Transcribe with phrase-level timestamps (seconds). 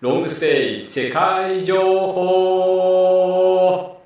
[0.00, 4.00] ロングステイ世界情報。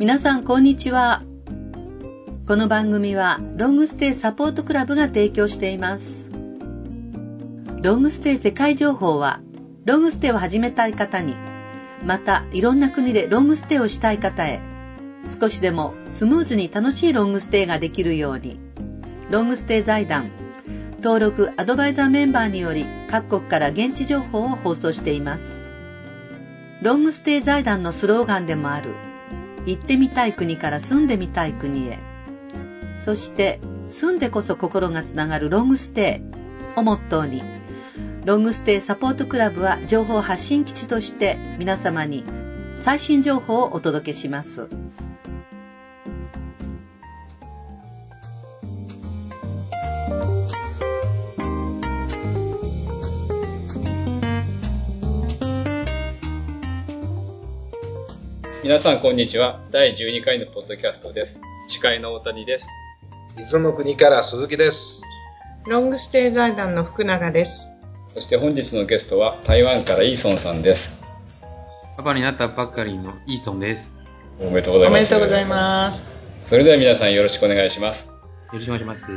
[0.00, 1.22] 皆さんこんにちは。
[2.48, 6.28] この番組はロングステイサポートクラブが提供しています。
[7.82, 9.42] ロングステイ世界情報は
[9.84, 11.36] ロングステイを始めたい方に
[12.04, 14.73] またいろんな国でロングステイをしたい方へ
[15.28, 18.58] 少しでもスムーズに楽しいロングステイができるように。
[19.30, 20.30] ロングステイ財団。
[21.02, 25.70] 登録アドバイザーメンバーにより各国から現地情報を放送しています。
[26.82, 28.90] ロングステイ財団のスローガンでもある
[29.66, 31.98] 行ってみたい国から住んでみたい国へ。
[32.98, 36.34] そして住んでこそ心がつながるロングステイ。
[36.76, 37.42] をモットーに
[38.24, 42.24] ロングステイサポートクラブは情報発信基地として皆様に
[42.76, 44.68] 最新情報をお届けします。
[58.64, 59.60] 皆さんこんにちは。
[59.72, 61.38] 第12回のポッドキャストです。
[61.68, 62.66] 司会の大谷です。
[63.38, 65.02] 磯の国から鈴木です。
[65.66, 67.68] ロングステイ財団の福永です。
[68.14, 70.90] そして本日のゲストは台湾からイーソンさんです。
[71.98, 73.98] パパになったばっかりのイーソンです。
[74.40, 74.96] おめでとうございます。
[74.96, 76.06] おめでとうございます。
[76.48, 78.06] それでは皆さんよろしくお願いします。
[78.06, 78.12] よ
[78.54, 79.12] ろしくお願いします。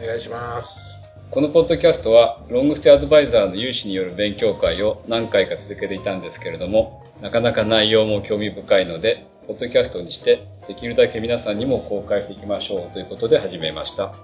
[0.00, 0.94] お願いします。
[1.32, 14.14] このポッドキャストは、ロングステイアドバイザーの有志による勉強会を何回か続けていたんですけれども、なかなか内容も興味深いので、ポッドキャストにして、できるだけ皆さんにも公開していきましょうということで始めました。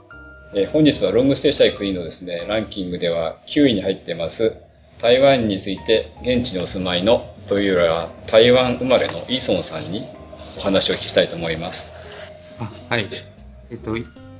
[0.54, 4.54] えー、本日はロングステイしたい国のですね、ランキングでは9位に入ってます、
[5.00, 10.06] 台湾について現地にお住まいのというよりは台湾生まれのイーソンさんに
[10.56, 11.90] お話を聞きたいと思います。
[12.60, 13.06] あ、はい。
[13.70, 13.96] えっと、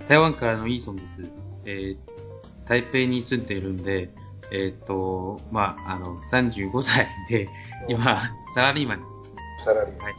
[0.09, 1.25] 台湾からのイーソンです。
[1.65, 1.97] えー、
[2.69, 4.11] 台北に住んでいるんで、
[4.53, 7.49] えっと、まあ、あの、35歳で、
[7.89, 8.21] 今、
[8.55, 9.25] サラリーマンです。
[9.65, 10.05] サラリーマン。
[10.05, 10.15] はい。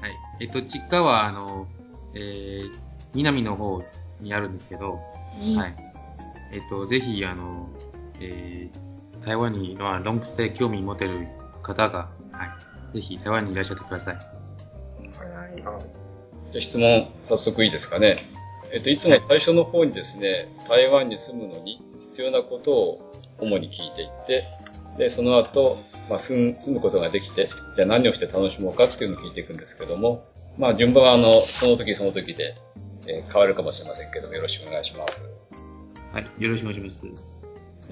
[0.00, 0.16] はい。
[0.40, 1.66] えっと、実家は、あの、
[2.14, 2.72] えー、
[3.14, 3.82] 南の方
[4.20, 5.00] にあるんですけど、
[5.56, 5.74] はい。
[6.52, 7.68] えっと、ぜひ、あの、
[8.20, 11.28] えー、台湾に、まあ、ロングステイ興味持てる
[11.62, 12.46] 方が、は
[12.92, 12.94] い。
[12.94, 14.14] ぜひ、台湾にいらっしゃってください。
[14.16, 15.62] はい。
[16.52, 18.18] じゃあ質問、早速いいですかね。
[18.72, 24.44] えっと、いつも最初の方にですね、台湾に住むのに必要なことを主に聞いていって、
[24.98, 25.78] で、その後、
[26.10, 30.24] まあ、住むことができて、じゃあ何をして楽しもうかっていうのを聞いていくんですけども、
[30.58, 32.56] まあ、順番はあの、その時その時で、
[33.06, 35.24] えー、変わるかもしれませんけども、よろしくお願いします。
[36.12, 37.06] はい、よろしくお願いします。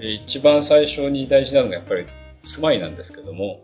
[0.01, 2.07] え一番最初に大事なのがやっぱり
[2.45, 3.61] 住まいなんですけども、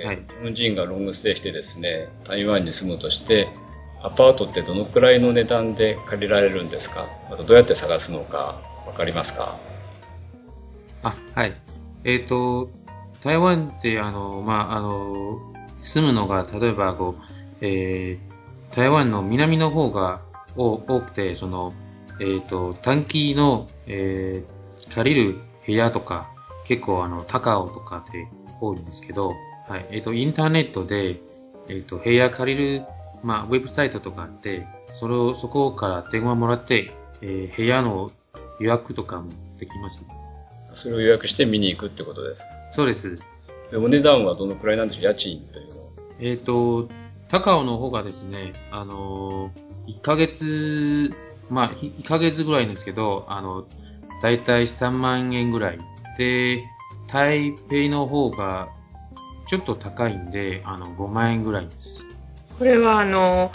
[0.00, 3.48] えー、はい、日本人がロングステイしてですね、台湾に住むとして、
[4.02, 7.06] アパートってどのくらいの値段で借りられるんですか？
[7.30, 9.56] またどうやって探すのかわかりますか？
[11.02, 11.54] あ、はい。
[12.04, 12.70] えっ、ー、と、
[13.24, 15.38] 台湾って、あの、まあ、あの、
[15.76, 17.22] 住むのが、例えば、こう、
[17.60, 20.20] えー、台湾の南の方が
[20.56, 21.72] 多くて、その、
[22.20, 26.28] えっ、ー、と、短期の、えー、借りる部屋とか、
[26.66, 28.26] 結構、あの、高尾とかって
[28.60, 29.34] 多いんですけど、
[29.68, 31.20] はい、えっ、ー、と、インターネットで、
[31.68, 32.82] えっ、ー、と、部屋借りる、
[33.22, 38.10] まあ、ウェブサイトとかあって、それを、そこから電話もらって、えー、部屋の
[38.58, 40.06] 予約とかもできます。
[40.74, 42.61] それを予約して見に行くってことですか？
[42.72, 43.18] そうです。
[43.70, 45.04] でお値段はどのくらいなんでしょう？
[45.04, 45.82] 家賃というの
[46.20, 46.88] えっ、ー、と、
[47.28, 51.14] 高尾の方がですね、あのー、1ヶ月、
[51.50, 53.66] まあ、1ヶ月ぐらいなんですけど、あの、
[54.22, 55.78] だいたい3万円ぐらい。
[56.18, 56.64] で、
[57.08, 58.68] 台北の方が
[59.48, 62.04] ちょっと高いんで、あの、5万円ぐらいです。
[62.58, 63.50] これは、あの、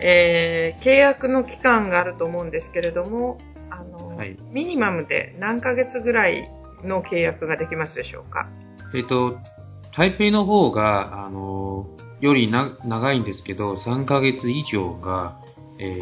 [0.00, 3.38] えー、契約の期間があると思うんですけれども、
[3.70, 6.50] あの、はい、ミニマムで何ヶ月ぐらい
[6.84, 8.48] の契約ができますでしょうか？
[8.94, 9.38] えっ、と、
[9.92, 11.86] 台北の方が、あの、
[12.20, 15.36] よりな長いんですけど、3ヶ月以上が、
[15.78, 16.00] えー、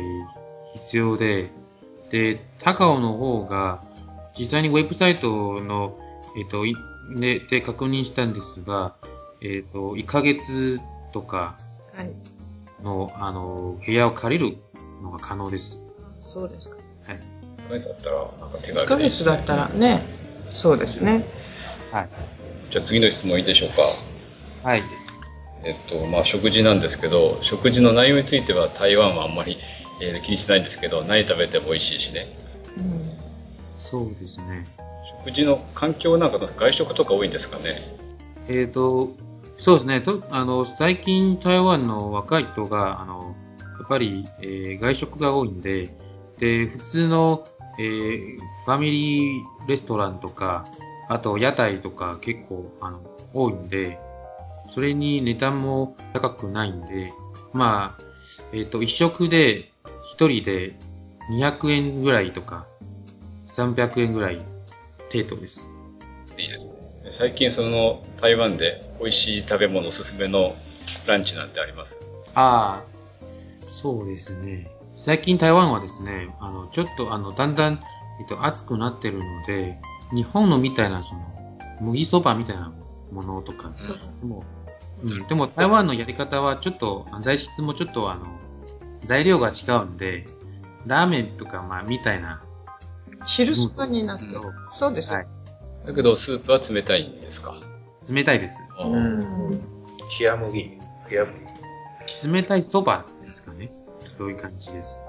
[0.74, 1.50] 必要で、
[2.10, 3.82] で、高尾の方が、
[4.38, 5.98] 実際にウェブサイトの、
[6.36, 6.64] えっ、ー、と、
[7.18, 8.94] で、で確認したんですが、
[9.40, 10.80] えっ、ー、と、1ヶ月
[11.12, 11.58] とか
[12.82, 14.58] の、はい、あの、部屋を借りる
[15.02, 15.88] のが可能です。
[16.20, 16.76] そうですか。
[17.06, 17.20] はい。
[17.66, 20.02] 1ヶ月だったら、なんか手軽で、ね、1ヶ月だったらね、
[20.50, 21.24] そうですね。
[21.92, 22.08] はい。
[22.70, 23.82] じゃあ次の質問いいでしょうか。
[24.68, 24.82] はい。
[25.64, 29.58] えっと、まあ、食事なんですけど、食事の内容については台湾はあんまり、
[30.00, 32.36] えー、気にしてないんですけど、何食べても美味しいしね。
[32.76, 33.10] うん。
[33.76, 34.66] そうですね。
[35.24, 37.82] 食事の環境なんか外食とか多いんですかね。
[38.48, 39.10] えっ、ー、と、
[39.58, 40.00] そうですね。
[40.00, 43.34] とあの、最近台湾の若い人が、あの、
[43.78, 45.90] やっぱり、えー、外食が多いんで、
[46.38, 50.66] で、普通の、えー、ファミリーレストランとか、
[51.08, 53.00] あと屋台とか結構、あの、
[53.32, 53.98] 多いんで、
[54.70, 57.12] それに値段も高くないんで、
[57.52, 58.02] まあ、
[58.52, 59.70] えっ、ー、と、一食で、
[60.12, 60.74] 一人で
[61.30, 62.66] 200円ぐらいとか、
[63.48, 64.40] 300円ぐらい
[65.12, 65.66] 程度です。
[66.36, 66.74] いいですね。
[67.10, 70.56] 最近その台湾で美味しい食べ物おすすめの
[71.06, 71.98] ランチなんてあります？
[72.34, 74.70] ああ、そうですね。
[75.00, 77.80] 最近台湾はですね、あの、ちょっとあの、だんだん、
[78.20, 79.78] えっと、暑くなってるので、
[80.12, 81.20] 日本のみたいな、その、
[81.80, 82.72] 麦そばみたいな
[83.12, 83.70] ものとか、
[84.22, 84.44] うん、も
[85.04, 88.26] うん、でも台湾のやり方はちょっと、材質もちょっとあの、
[89.04, 90.26] 材料が違うんで、
[90.86, 92.42] ラーメンとか、まあ、みたいな。
[93.24, 94.40] 汁スプになってる。
[94.70, 95.12] そうです。
[95.12, 95.26] はい。
[95.86, 97.54] だけど、スープは冷たいんですか？
[98.10, 98.64] 冷たいです。
[98.80, 99.60] うん。
[100.20, 100.78] 冷麦。
[101.10, 101.26] 冷
[102.22, 102.32] 麦。
[102.32, 103.70] 冷たいそばですかね。
[104.18, 105.04] そういう感じです。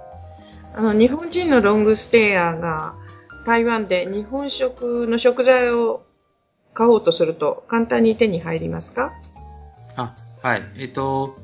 [0.75, 2.93] あの、日本人のロングステイヤーが、
[3.45, 6.03] 台湾で日本食の食材を
[6.75, 9.11] 買おうとすると、簡単に手に入りますか？
[9.95, 10.63] あ、はい。
[10.77, 11.35] えっと、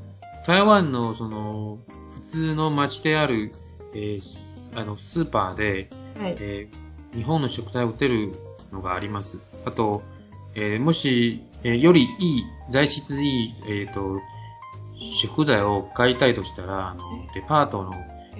[0.45, 1.79] 台湾のその、
[2.11, 3.51] 普通の街である、
[3.95, 5.89] えー、あの、スーパーで、
[6.19, 8.35] はい、えー、日本の食材を売ってる
[8.71, 9.41] のがあります。
[9.65, 10.03] あと、
[10.53, 12.05] えー、もし、えー、よりい
[12.39, 14.21] い、材質いい、えっ、ー、と、
[14.99, 17.03] 食材を買いたいとしたら、あの、
[17.33, 17.93] デパートの、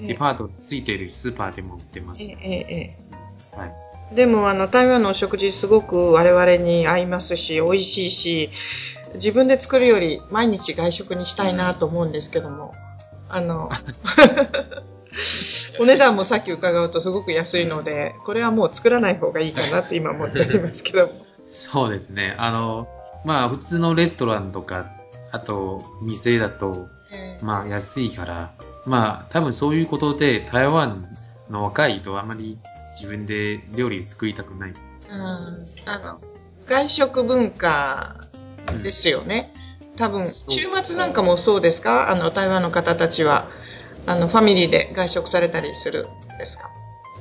[0.08, 2.24] デパートついているスーパーでも売ってます。
[2.24, 2.98] ええ
[3.54, 4.16] えはい。
[4.16, 8.52] でも、あの、台湾のお食事すごく我々に合いますし、美味しいし、
[9.16, 12.74] 自分で作るより毎日外食にしたいなと思うんですけども、
[13.30, 13.70] あの、
[15.80, 21.10] お値段もさっき伺うとすごく安いので、これはもう作らない方がいいかなって今思っておりますけど。
[21.50, 22.36] そうですね。
[22.38, 22.88] あの、
[23.24, 24.88] まあ普通のレストランとか、
[25.36, 26.88] あと店だと、
[27.42, 28.54] まあ安いから、
[28.86, 31.06] まあ多分そういうことで台湾
[31.50, 32.58] の若い人はあまり
[32.98, 34.74] 自分で料理作りたくない。
[35.10, 36.22] うん、あの
[36.66, 38.28] 外食文化
[38.82, 39.54] ですよね。
[39.98, 42.10] 多分、週末なんかもそうですか？
[42.10, 43.50] あの、台湾の方たちは、
[44.06, 46.70] あの、ファミリーで外食されたりするんですか？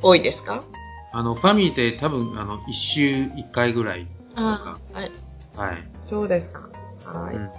[0.03, 0.65] 多いですか？
[1.13, 4.79] あの、ファミリーで多分、あの、一週一回ぐらいとか。
[4.93, 5.13] はい。
[5.57, 5.85] はい。
[6.03, 6.69] そうですか。
[7.05, 7.35] はい。
[7.35, 7.51] うん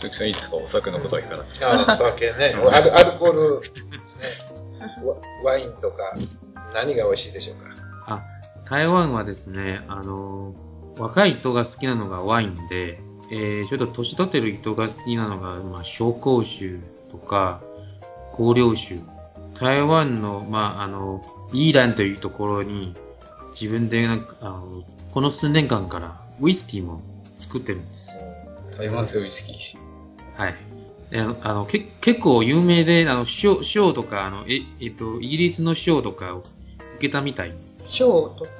[0.00, 0.56] 鈴木さんいいですか？
[0.56, 1.64] お酒のことは聞かなくて。
[1.64, 2.54] あお酒ね。
[2.70, 3.66] アルアルコール、ね、
[5.42, 6.14] ワインとか、
[6.74, 8.16] 何が美味しいでしょうか？
[8.16, 8.22] あ、
[8.66, 10.54] 台湾はですね、あの、
[10.98, 13.00] 若い人が好きなのがワインで、
[13.30, 16.76] えー、ちょっと年取ってる人が好きなのが、まあ、紹興酒
[17.10, 17.62] とか、
[18.36, 19.00] 香料酒。
[19.58, 22.94] 台湾の、まあ、あの、イーランというところに、
[23.58, 27.00] 自分でなんか、あの、この数年間からウイスキーも
[27.38, 28.18] 作ってるんです。
[28.76, 29.56] 台湾製ウイスキー。
[30.36, 30.54] はい。
[31.42, 36.46] あの、け結構有名で、あの、賞、賞とか、あの、え、えっと、イギリスの賞とかを受
[37.00, 37.84] けたみたいです。
[37.88, 38.54] 賞を取っ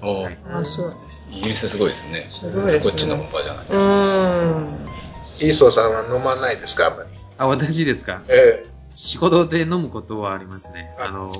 [0.00, 1.20] たはい、あ、そうです。
[1.30, 2.26] イギリスすごいですね。
[2.28, 2.82] すごいですね。
[2.82, 3.66] こっちの本場じゃない。
[3.68, 5.46] うん。
[5.46, 7.08] イーソーさんは飲まないですかあんまり？
[7.38, 8.22] あ、私ですか？
[8.28, 10.94] ええ仕事で飲むことはありますね。
[10.98, 11.30] あの、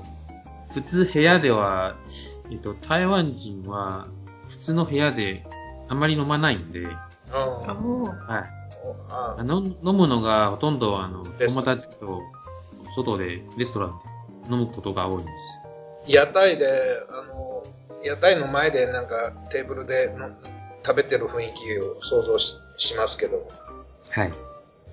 [0.73, 1.97] 普通部屋では、
[2.51, 4.07] えっと、台湾人は
[4.49, 5.45] 普通の部屋で
[5.89, 6.95] あんまり飲まないんで、は
[8.49, 8.62] い。
[9.41, 12.21] 飲むのがほとんどあの、友達と
[12.95, 14.01] 外でレストラン
[14.49, 15.61] で飲むことが多いんです。
[16.07, 17.65] 屋台で、あの、
[18.03, 20.15] 屋台の前でなんかテーブルで
[20.85, 22.57] 食べてる雰囲気を想像し
[22.97, 23.49] ますけど。
[24.11, 24.33] はい。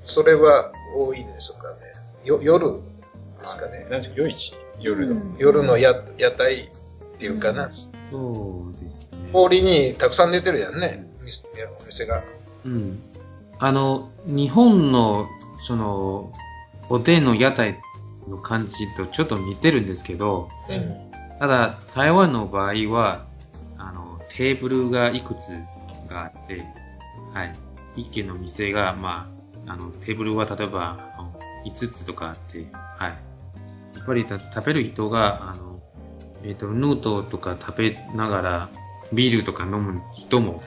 [0.04, 1.78] それは多いんですかね。
[2.24, 3.88] よ夜ですかね。
[3.90, 5.22] 何時夜市夜の。
[5.38, 6.72] 夜の屋屋台
[7.16, 7.70] っていうかな。
[8.12, 9.30] そうですね。
[9.34, 11.06] 氷にたくさん出てるやんね。
[11.82, 12.24] お店が。
[12.66, 13.00] うん。
[13.60, 15.28] あの、日本の、
[15.60, 16.34] その、
[16.90, 17.80] おでんの屋台
[18.28, 23.26] の感じとちょっと似てるんですけど、うん、ただ、台湾の場合は、
[23.78, 25.52] あの、テーブルがいくつ
[26.10, 26.64] があって、
[27.34, 27.56] はい。
[27.96, 29.30] 一軒の店が、ま
[29.68, 31.10] あ、あの、テーブルは例えば、
[31.66, 33.18] 5つとかあって、はい。
[33.98, 35.82] やっぱり食べる人が、あの、
[36.44, 38.70] えっ、ー、と、ヌートとか食べながら、
[39.12, 40.64] ビールとか飲む人も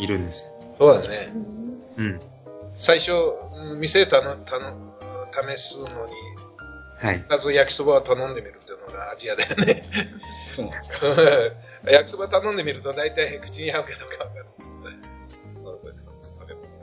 [0.00, 0.50] いるんです。
[0.78, 1.32] そうだね。
[1.96, 2.20] うん。
[2.76, 3.12] 最初、
[3.76, 4.94] 店たの、たの、
[5.56, 6.12] 試すのに、
[6.98, 7.24] はい。
[7.28, 9.84] まず焼きそばを頼んでみるっていうのがアジアだよね。
[10.54, 11.06] そうなんですか。
[11.90, 14.46] 焼きそば頼んでみると大体口に合うけどかわかる。
[15.62, 16.10] そうですか。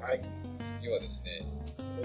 [0.05, 0.21] はい。
[0.81, 1.47] 次はですね、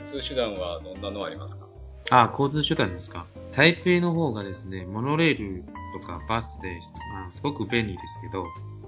[0.06, 1.66] 交通手段はどんなのありますか？
[2.10, 3.26] あ、交通手段ですか。
[3.54, 5.64] 台北の方がですね、モノレール
[6.00, 6.94] とかバスです。
[7.14, 8.46] あすごく便利ですけど、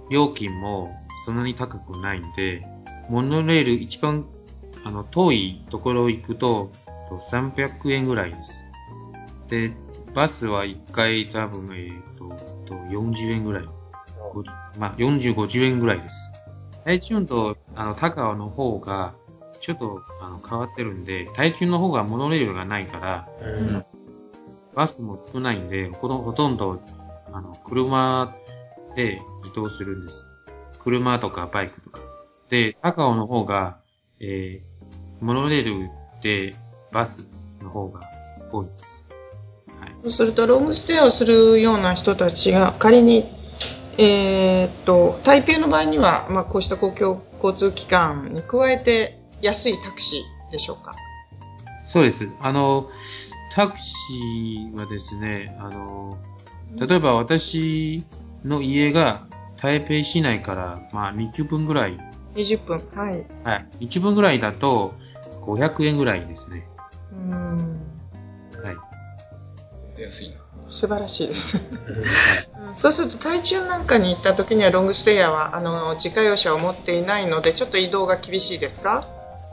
[0.08, 0.90] 料金も
[1.26, 2.62] そんなに高くないんで、
[3.10, 4.24] モノレール一番
[4.84, 6.70] あの遠いところ行くと
[7.10, 8.64] 300円ぐらいです。
[9.48, 9.72] で、
[10.14, 12.28] バスは1回多分、えっ、と、
[12.66, 13.64] と40円ぐらい。
[14.32, 14.44] ご
[14.78, 16.30] まあ、40、50円ぐらいです。
[16.84, 19.14] 台中と、あの、高尾の方が、
[19.60, 23.84] ちょっと、あの、変わってるんで、台中の方がモノレールがないから、うん。
[24.76, 26.80] バスも少ないんで、ほとほとんど、
[27.32, 28.36] あの、車
[28.94, 30.26] で移動するんです。
[30.78, 32.09] 車とかバイクとか。
[32.50, 33.78] で、高尾の方が、
[34.20, 35.90] えー、モノレール
[36.22, 36.54] で
[36.92, 37.24] バス
[37.62, 38.00] の方が
[38.52, 39.04] 多いです。
[39.80, 39.92] はい。
[40.02, 43.30] そうすると、ロングステイをするような人たちが、仮に、
[43.98, 50.94] えーっと、台北の場合には、まあ、こうした公共交通機関に加えて、安いタクシーでしょうか？
[51.86, 52.30] そうです。
[52.40, 52.90] あの、
[53.52, 56.18] タクシーはですね、あの、
[56.76, 58.04] 例えば私
[58.44, 59.26] の家が
[59.60, 61.98] 台北市内から、まあ、20分ぐらい、
[62.34, 62.82] 20分。
[62.94, 63.26] はい。
[63.44, 64.94] はい、20分ぐらいだと
[65.46, 66.66] 500円ぐらいですね。
[67.12, 67.58] うーん。
[68.62, 68.76] はい。
[69.76, 70.36] 全然安いな。
[70.68, 71.56] 素晴らしいです。
[71.56, 79.08] うん そうすると、台中なんかに行った時には、ロングステイヤーは、あの、自家用車を持っていないので、ちょっと移動が厳しいですか？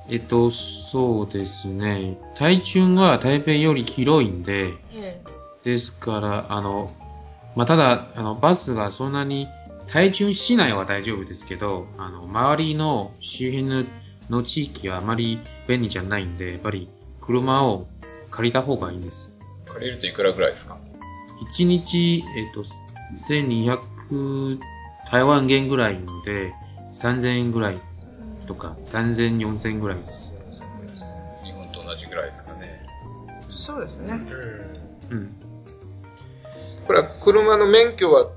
[0.10, 2.18] えっと、そうですね。
[2.38, 5.20] 台中は台北より広いんで、え
[5.64, 6.92] ですから、あの、
[7.56, 9.48] まあ、ただ、あの、バスがそんなに、
[9.88, 13.84] 台中市内は大丈夫ですけど、あの、周りの周辺の
[14.30, 16.90] の地域はあまり便利じゃないんで、やっぱり
[17.22, 17.88] 車を
[18.30, 19.40] 借りた方がいいんです。
[19.66, 20.78] 借りるといくらぐらいですか
[21.54, 22.64] ？1日、えっと、
[23.30, 24.60] 1200
[25.10, 26.54] 台湾元ぐらいので、
[26.94, 27.80] 3000円ぐらい
[28.48, 30.36] とか、3000、4000円ぐらいです。
[31.46, 32.86] 日本と同じぐらいですかね。
[33.50, 34.14] そうですね。
[35.10, 35.36] うんうん。
[36.86, 38.30] これは車の免許は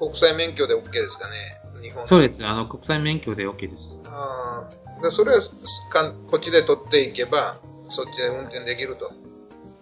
[0.00, 2.44] 国際免許で OK ですかね日本そうです。
[2.44, 4.02] あの、国際免許で OK です。
[4.06, 5.52] ああ、でそれはす
[5.90, 7.56] かんこっちで取っていけば、
[7.88, 9.12] そっちで運転できると。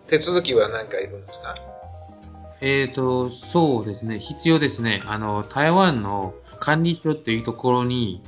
[0.08, 1.54] 手続きは何かいるんですか？
[2.60, 4.18] えーと、そうですね。
[4.18, 5.02] 必要ですね。
[5.06, 8.22] あの、台湾の管理所っていうところに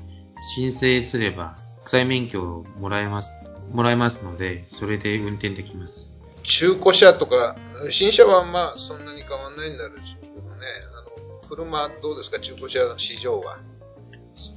[0.55, 3.33] 申請すれば、国際免許をもらえます、
[3.73, 6.07] もらえますので、それで運転できます。
[6.43, 7.57] 中古車とか、
[7.91, 10.01] 新車はまあそんなに変わんないんだろうけ
[10.41, 10.67] どね。
[10.93, 11.10] あの、
[11.51, 12.39] 車どうですか？
[12.39, 13.59] 中古車の市場は。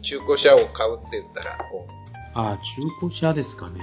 [0.04, 1.88] 中古車を買うって言ったら、こ
[2.36, 3.82] あ、中古車ですかね。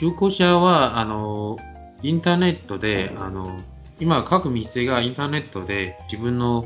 [0.00, 1.58] 中古車は、あの、
[2.02, 3.60] インターネットで、あの、
[4.00, 6.64] 今各店がインターネットで自分の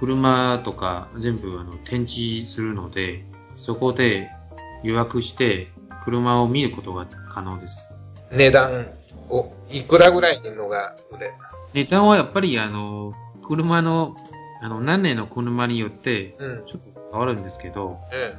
[0.00, 3.24] 車とか全部あの展示するので、
[3.56, 4.30] そこで
[4.82, 5.68] 予約して
[6.04, 7.94] 車を見ることが可能です。
[8.32, 8.88] う値段
[9.28, 11.34] を、いくらぐらいのが売れ。
[11.74, 13.12] 値段はやっぱりあの、
[13.46, 14.16] 車の、
[14.64, 16.62] あの、何年の車によってうん。
[16.64, 18.32] ちょっと変わるんですけど、え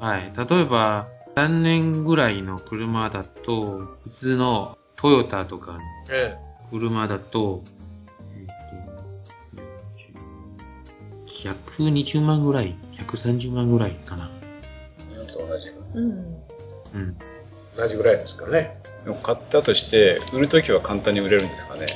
[0.00, 0.32] はい。
[0.36, 5.78] 例えば、3年ぐらいの車だと、普通のトヨタとかの
[6.10, 6.36] え。
[6.36, 6.38] え
[6.72, 7.62] 車だと、
[8.36, 8.46] えっ、
[11.28, 14.28] と、120万ぐらい、130万ぐらいかな。
[15.08, 15.88] 日本と同じぐらい。
[15.94, 16.10] うん。
[16.94, 17.16] うん。
[17.76, 17.78] え。
[17.78, 18.76] 同じぐらいですかね。
[19.04, 21.86] でも買ったとして、売るときは簡単に売れるんですかね。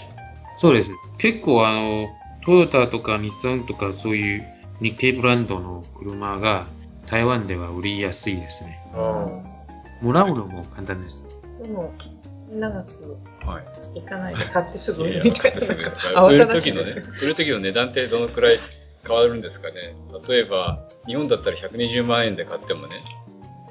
[0.58, 0.92] そうです。
[1.18, 2.06] 結構あの、
[2.44, 4.44] トヨタとか日産とかそういう
[4.80, 6.66] 日系ブランドの車が
[7.06, 8.78] 台湾では売りやすいですね。
[8.94, 10.06] うん。
[10.06, 11.28] もらうのも簡単です。
[11.60, 11.94] でも、
[12.50, 13.60] 長くは
[13.94, 14.00] い。
[14.00, 15.60] 行かないで買ってすぐ売るみたいな。
[15.60, 18.60] すぐ慌売るただしいときのね、売るときの値段ってどのくらい
[19.06, 19.94] 変わるんですかね。
[20.28, 23.02] 例えば、日本だったら120万円で買ってもね、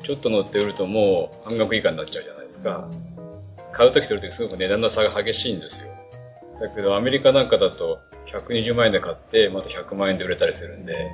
[0.03, 2.87] ちょっと乗って売るともう半額以下になっちゃうじゃないですか。
[3.71, 5.87] 買うときとるときすごく値段の差が激しいんですよ。
[6.59, 7.99] だけどアメリカなんかだと
[8.39, 11.11] 120万円で買ってまた100万円で売れたりするんで、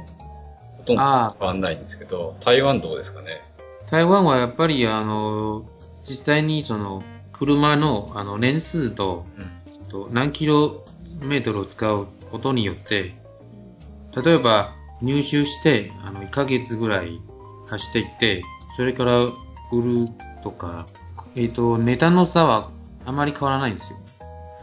[0.77, 3.41] ほとんどあ変わんないんですけど、台湾どうですかね？
[3.89, 5.65] 台湾はやっぱりあの、
[6.03, 9.59] 実際にその、車のあの年数と、うん。
[9.89, 10.85] と何キロ
[11.19, 13.15] メートルを使うことによって、
[14.23, 17.19] 例えば入手して、あの、1ヶ月ぐらい
[17.67, 18.43] 走っていって、
[18.77, 19.33] それから売
[19.71, 20.07] る
[20.43, 20.87] とか、
[21.35, 22.69] えっ、と、値段の差は
[23.05, 23.99] あまり変わらないんですよ。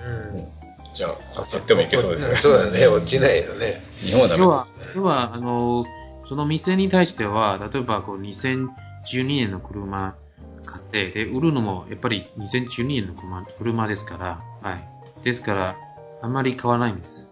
[0.04, 0.55] うん。
[0.96, 2.36] じゃあ、買ってもいけそうですね。
[2.36, 2.86] そうだね。
[2.86, 3.82] 落ちないよね。
[4.00, 5.84] 日本はダメですね。、要は、あの、
[6.28, 10.16] その店に対しては、例えばこう2012年の車
[10.64, 14.84] 買って、で、売るのもやっぱり2012年の車車ですから、はい。
[15.22, 15.76] ですから、
[16.22, 17.30] あまり変わらないんです。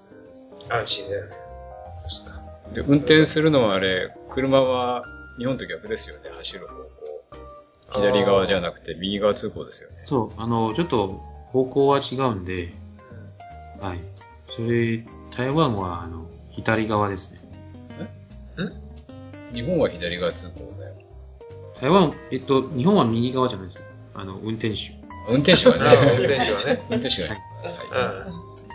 [0.68, 1.30] 安心だよね。
[2.04, 2.42] ですか。
[2.74, 5.04] で、運転するのはあれ、車は
[5.38, 6.94] 日本と逆ですよね、走る方向。
[7.94, 9.96] 左側じゃなくて右側通行ですよね。
[10.04, 11.08] そう、あの、ちょっと
[11.48, 12.72] 方向は違うんで、
[13.88, 13.98] はい。
[14.50, 15.04] それ、
[15.36, 17.40] 台湾は、あの、左側ですね。
[19.52, 20.94] 日本は左側通行だよ。
[21.80, 23.82] 台湾、えっと、日本は右側じゃないですよ。
[24.14, 24.76] あの、運転手。
[25.28, 26.82] 運転手はねあ、運転手はね。
[26.90, 27.40] 運転手がね。
[27.90, 28.26] うは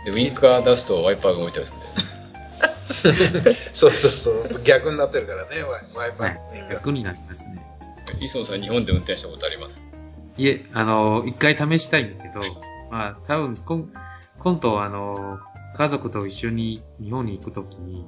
[0.06, 1.74] で、ウィンカー出すとワイパーが動いたりす
[3.04, 3.58] るんで。
[3.74, 4.62] そうそうそう。
[4.64, 6.74] 逆になってるからね、ワイワイパはーい。
[6.74, 7.62] 楽になりますね。
[8.22, 9.82] 磯野さん、日本で運転したことあります？
[10.38, 12.40] いえ、あの、一回試したいんですけど、
[12.90, 13.90] まあ、多分、今、
[14.40, 15.40] 今度、あの、
[15.78, 18.06] 家族と一緒に日本に行くときに、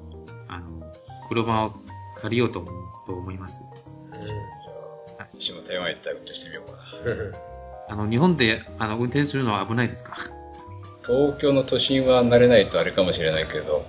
[0.47, 0.93] あの、
[1.29, 1.73] 車を
[2.21, 2.73] 借りようと思う
[3.05, 3.63] と思います。
[5.39, 7.11] 私も台湾行ったら運転してみようかな。
[7.11, 7.33] う ん
[7.89, 10.15] あの、日本で、あの、運転するのは危ないですか？
[11.05, 13.85] 東京の都心は慣れないとあれかもしれないけど、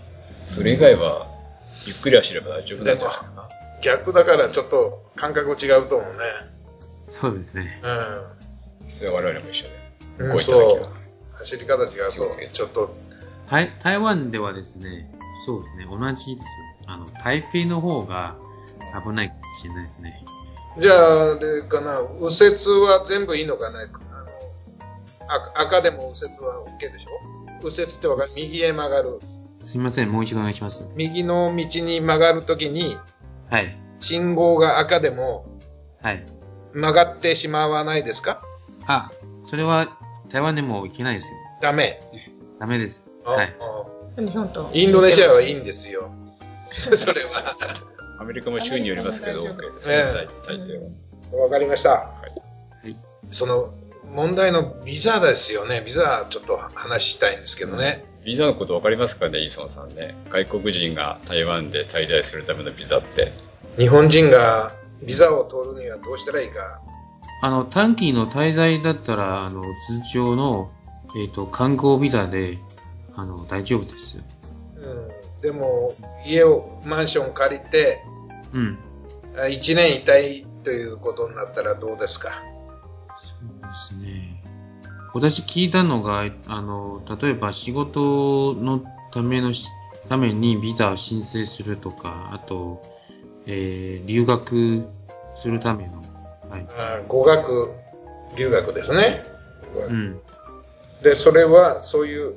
[0.48, 1.26] それ以外は、
[1.84, 3.48] ゆっくり走れば大丈夫なんじゃないですか？
[3.82, 6.18] 逆だからちょっと感覚違うと思うね。
[7.08, 7.80] そうですね。
[8.98, 9.70] それは我々も一緒で。
[10.18, 10.30] うん。
[10.32, 10.88] こういった時そうは。。
[11.42, 12.94] 走り方違うとちょっと、
[13.50, 15.10] 台台湾ではですね、
[15.44, 16.86] そうですね、同じですよ。
[16.86, 18.36] あの、台北の方が
[19.04, 20.24] 危ないかもしれないですね。
[20.80, 22.56] じゃあ、あれかな、右折
[22.86, 23.80] は全部いいのかな？
[23.80, 23.88] あの
[25.28, 27.64] 赤赤でも右折は OK でしょ？
[27.64, 28.32] 右折ってわかる？
[28.34, 29.20] 右へ曲がる。
[29.64, 30.88] すみません、もう一度お願いします。
[30.96, 32.96] 右の道に曲がるときに、
[33.50, 33.76] はい。
[33.98, 35.46] 信号が赤でも
[36.00, 36.26] はい。
[36.74, 38.42] 曲がってしまわないですか？
[38.86, 39.12] あ、
[39.44, 39.98] それは
[40.32, 41.38] 台湾でもいけないですよ。
[41.60, 42.00] ダメ。
[42.58, 43.10] ダメです。
[43.24, 43.54] あはい。
[43.60, 44.70] あ日本と。
[44.72, 46.10] インドネシアはいいんですよ。
[46.80, 47.56] それは。
[48.18, 49.48] アメリカも州によりますけど、で
[49.80, 49.96] すね。
[49.96, 50.80] え大大抵
[51.36, 51.42] は。
[51.44, 51.90] わかりました。
[51.90, 52.06] は
[52.84, 52.96] い。
[53.30, 53.68] その、
[54.10, 55.82] 問題のビザですよね。
[55.84, 58.04] ビザちょっと話したいんですけどね。
[58.24, 60.14] ビザのこと分かりますかね、イーソンさんね。
[60.30, 63.32] 外国人が台湾で滞在するためのビザって。
[63.76, 64.72] 日本人が
[65.02, 66.80] ビザを取るにはどうしたらいいか。
[67.42, 70.70] あの、短期の滞在だったら、あの、通常の、
[71.16, 72.58] えっ、と、観光ビザで、
[73.16, 74.22] あの、大丈夫です。
[74.76, 75.42] うん。
[75.42, 75.94] でも、
[76.24, 78.00] 家を、マンション借りて、
[78.54, 78.78] うん。
[79.34, 82.30] 1年いたいということになったらどうですか？
[83.88, 84.42] そうですね。
[85.12, 88.82] 私聞いたのが、あの、例えば仕事の
[89.12, 89.66] ためのし、
[90.08, 92.82] ためにビザを申請するとか、あと、
[93.46, 94.84] えー、留学
[95.34, 96.04] するための、
[97.08, 97.70] 語学
[98.36, 99.24] 留学ですね。
[99.88, 100.20] うん。
[101.02, 102.34] で、それは、そういう、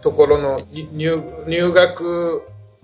[0.00, 2.42] ところの入学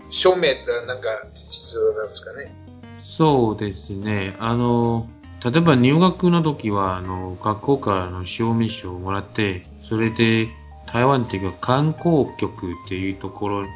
[0.09, 1.09] 証明ってなんか
[1.51, 2.55] 必要なんですかね？
[3.01, 4.37] そうですね。
[4.39, 5.07] あの、
[5.45, 10.49] 例えば入学の時は、あの、学校からの証明書をもらって、それで、
[10.93, 13.67] 台湾っていうか観光局っていうところ、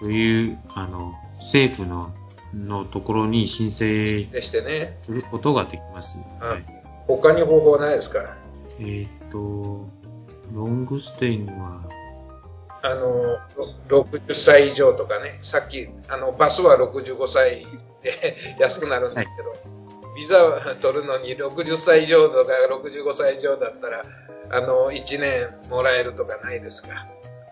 [0.00, 2.12] という、あの、政府の、
[2.54, 4.98] のところに申請でしてね。
[5.02, 6.18] することができます。
[6.42, 6.64] うんはい。
[7.06, 8.20] 他に方法はないですか
[8.78, 9.88] えーっと、
[10.54, 11.80] ロングステイには、
[12.82, 13.38] あの、
[13.88, 15.38] ろ60歳以上とかね。
[15.42, 17.66] さっき、あの、バスは65歳
[18.02, 19.52] で 安くなるんですけど、
[20.16, 24.02] ビザを取るのに60歳以上とか65歳以上だったら、
[24.50, 27.06] あの、1年もらえるとかないですか？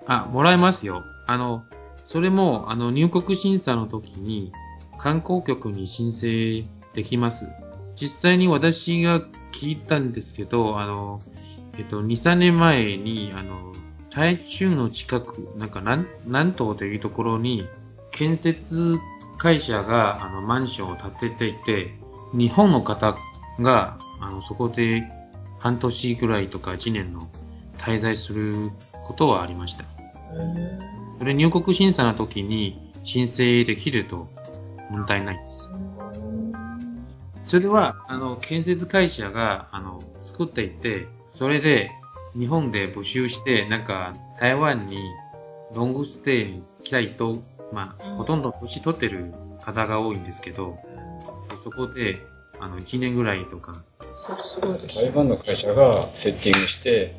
[0.07, 1.05] あ、もらえますよ。
[1.27, 1.65] あの、
[2.07, 4.51] それも、あの、入国審査の時に、
[4.99, 7.47] 観光局に申請できます。
[7.95, 9.21] 実際に私が
[9.53, 11.21] 聞いたんですけど、あの、
[11.79, 13.75] えっと、2、3年前に、あの、
[14.11, 17.67] 台中の近く、なんか、南、南東というところに、
[18.11, 18.99] 建設
[19.37, 21.95] 会社が、あの、マンションを建てていて、
[22.35, 23.17] 日本の方
[23.61, 25.05] が、あの、そこで
[25.59, 27.29] 半年ぐらいとか1年の
[27.79, 28.71] 滞在する
[29.07, 29.85] ことはありました。
[31.19, 34.29] それ入国審査の時に申請できると
[34.91, 35.69] 問題ないです。
[37.45, 41.91] それは、あの、建設会社が、あの、作っていて、それで
[42.37, 45.03] 日本で募集して、なんか、台湾に
[45.75, 50.79] ロングステイに来たいと、まあ、ほとんど年取ってる方が多いんですけど、
[51.57, 52.19] そこで、
[52.61, 53.83] あの、1年ぐらいとか、
[54.41, 54.97] すごいです。
[54.97, 57.15] 台湾の会社がセッティングして、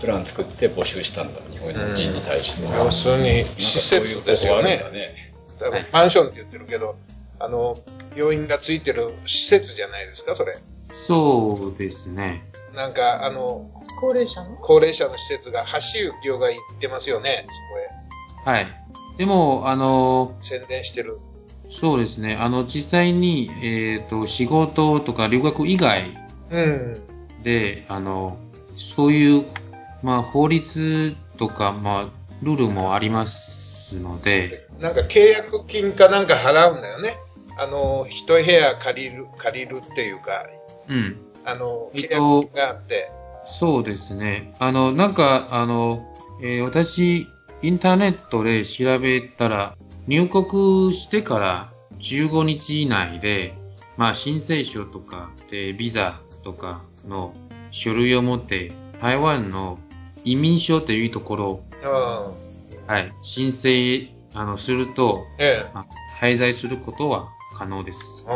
[0.00, 2.62] プラン作って募集したんだ、日本人に対して。
[2.62, 4.84] 要するに、施設ですよね。
[5.58, 6.96] だからマンションって言ってるけど、
[7.40, 7.78] あの、
[8.16, 10.58] 病院がついてる施設じゃないですか、それ。
[10.92, 12.44] そうですね。
[12.74, 14.56] なんか、あの、高齢者の？
[14.56, 17.46] 高齢者の施設が、橋幸夫が行ってますよね、
[18.44, 18.66] そはい。
[19.16, 20.44] でも、あの、こへ。
[20.44, 21.18] 宣伝してる。
[21.70, 22.36] そうですね。
[22.36, 26.16] あの、実際に、えっ、と、仕事とか留学以外
[26.50, 27.42] うん。
[27.42, 28.38] で、あの、
[28.76, 29.44] そういう、
[30.02, 37.16] まあ、法律とか、まあ、ルールもありますので、なんか契約金かなんか払うんだよね。
[37.58, 40.46] あの、一部屋借りる、借りるっていうか、
[40.88, 41.16] うん。
[41.44, 43.10] あの、えっ契と約があって。
[43.46, 44.54] そうですね。
[44.58, 47.26] あの、なんか、あの、えー私、
[47.62, 49.74] インターネットで調べたら、
[50.06, 53.54] 入国してから15日以内で、
[53.96, 57.34] まあ、申請書とか、で、ビザとかの
[57.72, 58.70] 書類を持って、
[59.00, 59.78] 台湾の
[60.24, 62.30] 移民省というところ、あ
[62.86, 65.42] はい、申請、あの、すると、あ。
[65.42, 65.70] ええ。
[65.74, 65.84] あ
[66.20, 68.26] 滞在することは可能です。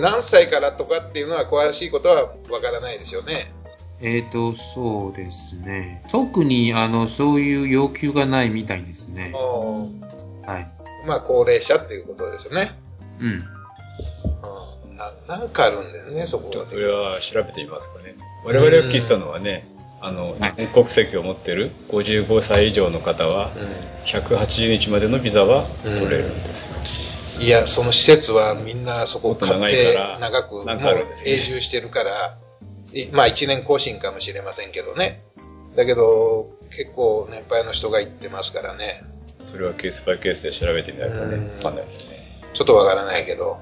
[0.00, 3.52] 何歳からとかっていうのは詳しいことはわからないですよね。
[4.00, 6.04] えっ、と、そうですね。
[6.12, 9.32] 特に、あの、そういう要求がないみたいですね。
[9.32, 10.68] はい。
[11.06, 12.78] まあ、高齢者っていうことですよね。
[13.20, 13.26] うん。
[13.26, 13.56] うん
[14.96, 16.66] ななんかあるんだよね、そこは。
[16.66, 18.16] それは調べてみますかね。
[18.44, 19.68] 我々が聞いたのはね、
[20.00, 26.76] あの、はい日本国籍を持ってる55歳以上の方は、う180日までのビザは取れるんですよ。
[27.40, 32.38] んいや、その施設はみんなそこを買って長く永住してるから、
[32.92, 35.22] いまあ1年更新かもしれませんけどね。
[35.76, 39.02] だけど、結構年配の人が行ってますからね。
[39.44, 42.42] それはケースバイケースで調べてみないとねうん、わかんないですね。
[42.54, 43.58] ちょっとわからないけど。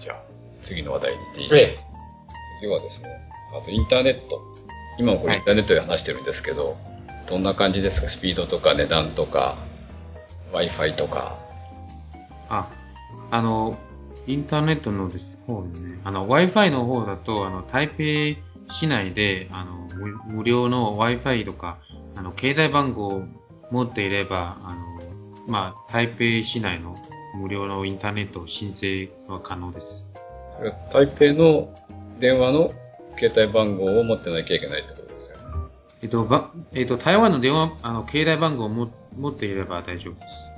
[0.00, 0.22] じゃあ、
[0.62, 1.48] 次の話題に行っていい？
[1.60, 1.78] え
[2.60, 3.08] 次はですね、
[3.56, 4.53] あとインターネット。
[4.98, 6.76] 今もこれインターネットで話してるんですけど、
[7.26, 8.08] どんな感じですか？
[8.08, 9.56] スピードとか値段とか、
[10.52, 11.36] Wi-Fi とか。
[12.48, 12.68] あ、
[13.30, 13.76] あの、
[14.26, 21.78] インターネットのです方ね、あの、Wi-Fi の方だと、あの、台北市内で、あの、無無料の Wi-Fi とか、
[22.16, 23.24] あの、携帯番号を
[23.70, 24.80] 持っていれば、あの、
[25.46, 26.96] まあ、台北市内の
[27.34, 30.12] 無料のインターネット申請は可能です。
[30.92, 31.68] 台北の
[32.20, 32.72] 電話の
[33.18, 35.44] 携帯番号を持ってなきゃいけないってことですよね。
[36.02, 40.50] えっと、ば、えっと、台湾の電話、あの、携帯番号をも持っていれば大丈夫です。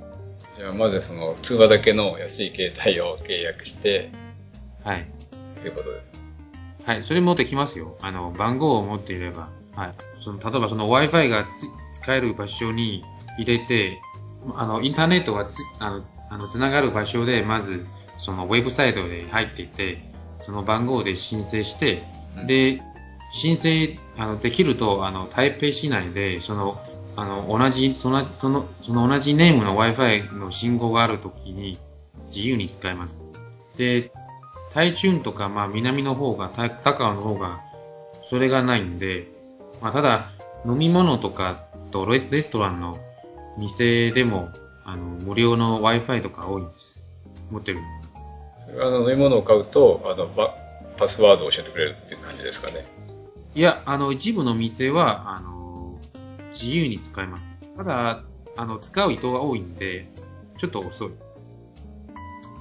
[0.59, 4.11] じゃあ、まずその通話だけの安い携帯を契約して、
[4.83, 5.07] はい。
[5.61, 6.15] ということです。
[6.85, 7.97] はい、それ持ってきますよ。
[8.01, 9.49] あの、番号を持っていれば。
[9.75, 9.95] はい。
[10.21, 11.67] その、例えばその Wi-Fi がつ
[12.01, 13.05] 使える場所に
[13.39, 14.01] 入れて、
[14.55, 17.85] あの、インターネットがつ、あの、あの、つながる場所で、まず、
[18.19, 19.99] そのウェブサイトで入っていて、
[20.43, 22.03] その番号で申請して、
[22.45, 22.83] で、
[23.33, 26.81] 申請、あの、できると、あの、台北市内で、その、
[27.17, 31.79] あの、同じ、その、その、その同じネームの Wi-Fi の信号があるときに、
[32.29, 33.25] 自由に使えます。
[33.77, 34.11] で、
[34.75, 36.51] 台中とか、まあ、南の方が、
[36.85, 37.61] 高尾の方が、
[38.29, 39.29] それがないんで、
[39.81, 40.31] まあ、ただ、
[40.67, 42.99] 飲み物とかとレスレストランの
[43.57, 44.51] 店でも、
[44.85, 47.03] あの、無料の Wi-Fi とか多いんです。
[47.51, 47.79] 持ってる。
[48.67, 50.55] それはあの飲み物を買うと、あの、ば
[50.97, 52.87] パスワードを教えてくれるっていう感じですかね。
[53.55, 55.99] いや、あの、一部の店は、あの、
[56.53, 57.59] 自由に使えます。
[57.77, 58.23] ただ、
[58.57, 60.07] あの、使う人が多いんで、
[60.59, 61.53] ちょっと遅いです。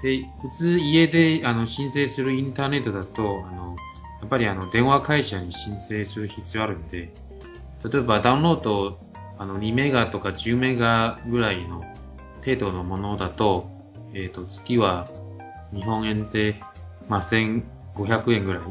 [0.04, 3.76] で、普通家で、あの、申請するインターネットだと、あの、
[4.22, 7.14] やっぱりあの、電話会社に申請する必要あるんで、
[7.84, 9.00] 例えばダウンロード、
[9.38, 11.84] あの、2メガとか10メガぐらいの
[12.44, 13.70] 程度のものだと、
[14.14, 15.08] えっ、と、月は
[15.74, 16.62] 日本円で、
[17.10, 17.22] まあ、
[17.96, 18.64] 1500円ぐらい。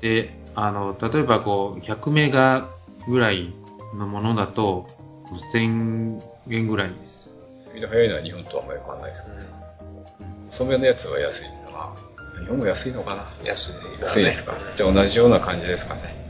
[0.00, 2.68] で、あの、例えばこう、100メガ
[3.08, 3.52] ぐらい
[3.94, 4.88] のものだと、
[5.54, 7.36] 1000円ぐらいです。
[7.58, 9.36] スピード速いのは日本とはあんまり変わらないですけど、
[10.50, 11.94] 遅めのやつは安いのか
[12.34, 12.40] な。
[12.40, 13.26] 日本も安いのかな。
[13.44, 14.54] 安い、安いですか。
[14.76, 16.20] じゃあ同じような感じですかね。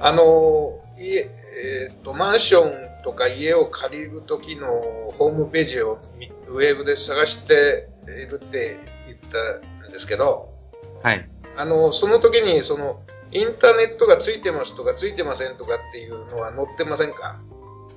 [0.00, 4.68] あの、家、えっ、と、マンションとか家を借りるときの
[5.18, 10.54] ホームページをみウェブで探しているって言ったんですけど、
[11.02, 11.28] はい。
[11.56, 17.38] あの、その時に、その、インターネットがついてますとかついてませんとかっていうのは載ってませんか？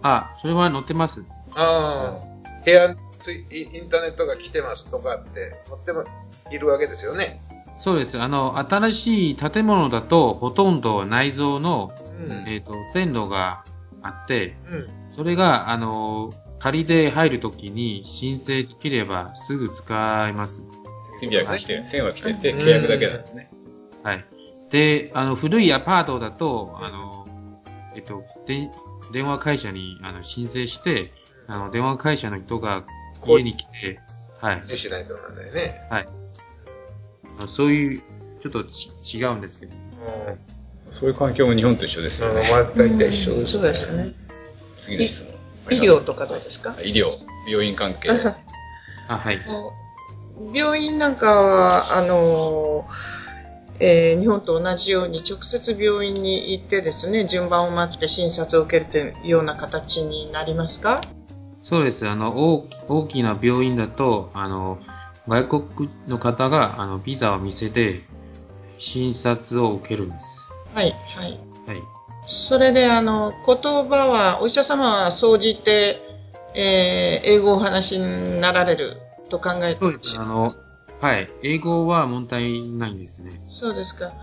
[0.02, 1.24] あ、それは載ってます。
[1.54, 6.04] ああ、部屋についインターネットが来てますとかって載っても
[6.52, 7.40] いるわけですよね？
[7.80, 8.20] そうです。
[8.20, 12.46] あの、新しい建物だと、ほとんど内蔵の、うん。
[12.48, 13.64] えっ、と、線路が
[14.02, 14.88] あって、うん。
[15.12, 20.68] それが、あの、仮で入るときに申請できればすぐ使えます。
[21.22, 21.86] 設備は来てる。
[21.86, 23.50] 線は来てて、契約だけなんですね。
[24.04, 24.26] はい。
[24.72, 27.28] で、あの、古いアパートだと、あの、
[27.96, 28.70] えっと、で
[29.12, 31.12] 電話会社にあの申請して、
[31.48, 32.84] あの、電話会社の人が
[33.26, 34.00] 家に来て、
[34.40, 34.62] はい。
[34.68, 35.82] でしないとなんだよね。
[35.90, 36.08] はい。
[37.48, 38.02] そういう、
[38.42, 39.74] ちょっとち違うんですけど。
[39.76, 40.40] うん
[40.92, 42.50] そういう環境も日本と一緒ですよね。
[42.52, 44.12] まあ、大体一緒です、そうですね。
[44.78, 45.78] 次の質問。
[45.78, 46.76] 医療とかどうですか？
[46.84, 47.12] 医療、
[47.50, 48.10] 病院関係。
[49.08, 49.40] あ、はい。
[50.54, 52.86] 病院なんかは、あの、
[53.80, 61.02] えー日本と同じように直接病院に行ってですね、順番を待って診察を受けるというような形になりますか？
[61.64, 62.08] そうです。
[62.08, 64.78] あの、大き大きな病院だと、あの、
[65.28, 68.02] 外国の方が、あの、ビザを見せて、
[68.78, 70.48] 診察を受けるんです。
[70.74, 71.40] はい、はい。
[71.68, 71.78] はい。
[72.24, 76.02] それで、あの、言葉は、お医者様は総じて、
[76.54, 78.98] えー英語をお話しになられる
[79.32, 80.20] と考えてそうです。
[80.20, 80.54] あの、
[81.00, 81.30] はい。
[81.42, 83.42] 英語は問題ないんですね。
[83.46, 84.14] そうですか。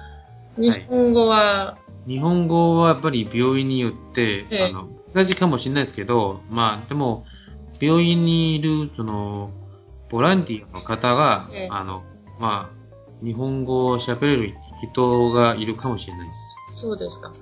[0.56, 7.26] 日本語は、日本語はやっぱり病院によって、ええあの、難しいかもしれないですけど、まあ、でも、
[7.80, 9.50] 病院にいる、その、
[10.10, 12.02] ボランティアの方が、ええあの、
[12.38, 16.56] まあ、日本語を喋れる人がいるかもしれないです。
[16.76, 17.32] そうですか。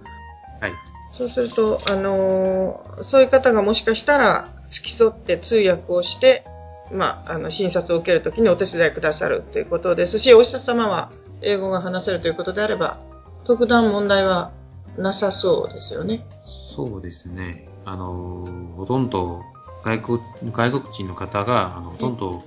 [0.60, 0.72] はい。
[1.10, 6.44] そうすると、あのーそういう方がもしかしたら付き添って通訳をして、
[6.92, 11.10] まあ、あの、診察を受けるときにお手伝いくださるということですし、お医者様は
[11.42, 12.98] 英語が話せるということであれば、
[13.44, 14.52] 特段問題は
[14.96, 16.26] なさそうですよね。
[16.44, 17.68] そうですね。
[17.84, 19.42] あの、ほとんど
[19.84, 20.20] 外国、
[20.52, 22.42] 外国人の方が、あの、ほとんど、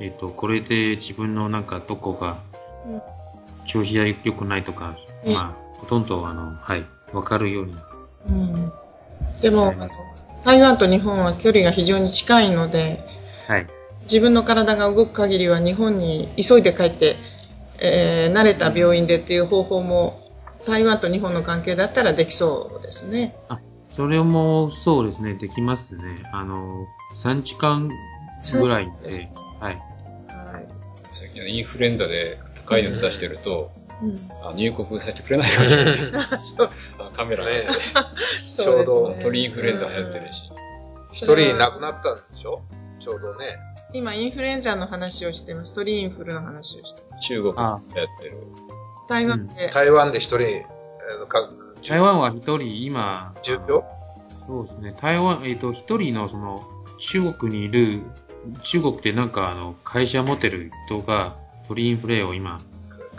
[0.00, 2.38] えっ、と、これで自分のなんかどこが
[2.86, 3.02] うん
[3.68, 7.76] 調子が良くないとか、うんまあ、ほとんど、あの、はい、わかるように
[8.30, 8.72] うん、
[9.40, 9.74] でも。
[10.44, 13.04] 台湾と日本は距離が非常に近いので、
[13.46, 13.66] はい。
[14.10, 17.16] 自分の体が動く限りは日本に急いで帰って、
[17.80, 20.20] えー慣れた病院でっていう方法も
[20.66, 23.34] 台湾と日本の関係だったらできそうですね。
[23.94, 26.22] それも、そうですね、できますね。
[26.32, 29.28] あの、3時間ぐらいそうですで、
[29.60, 29.74] はい。
[29.74, 30.68] はい
[31.12, 33.70] 最近はインフルエンザで高い熱出してると、
[34.02, 36.28] うんあ入国させてくれないかもしれない。
[36.38, 37.66] そうあカメラ で
[38.46, 40.50] すねちょうど鳥インフルエンザ流行ってるし。
[41.10, 42.62] 一人亡くなったんでしょ？
[43.00, 43.56] ちょうどね。
[43.94, 45.72] 今、インフルエンザの話をしてます。
[45.74, 47.24] 鳥インフルの話をしてます。
[47.26, 47.80] 中国でやっ
[48.20, 48.36] てる。
[49.08, 50.64] 台湾で、台湾で一人、
[51.88, 53.82] 台湾は一人、今、重病
[54.46, 58.02] そうですね、台湾、えっ、と、一人のその、中国にいる、
[58.62, 62.60] 中国でなんかあの、会社持ってる人が、鳥インフレを今、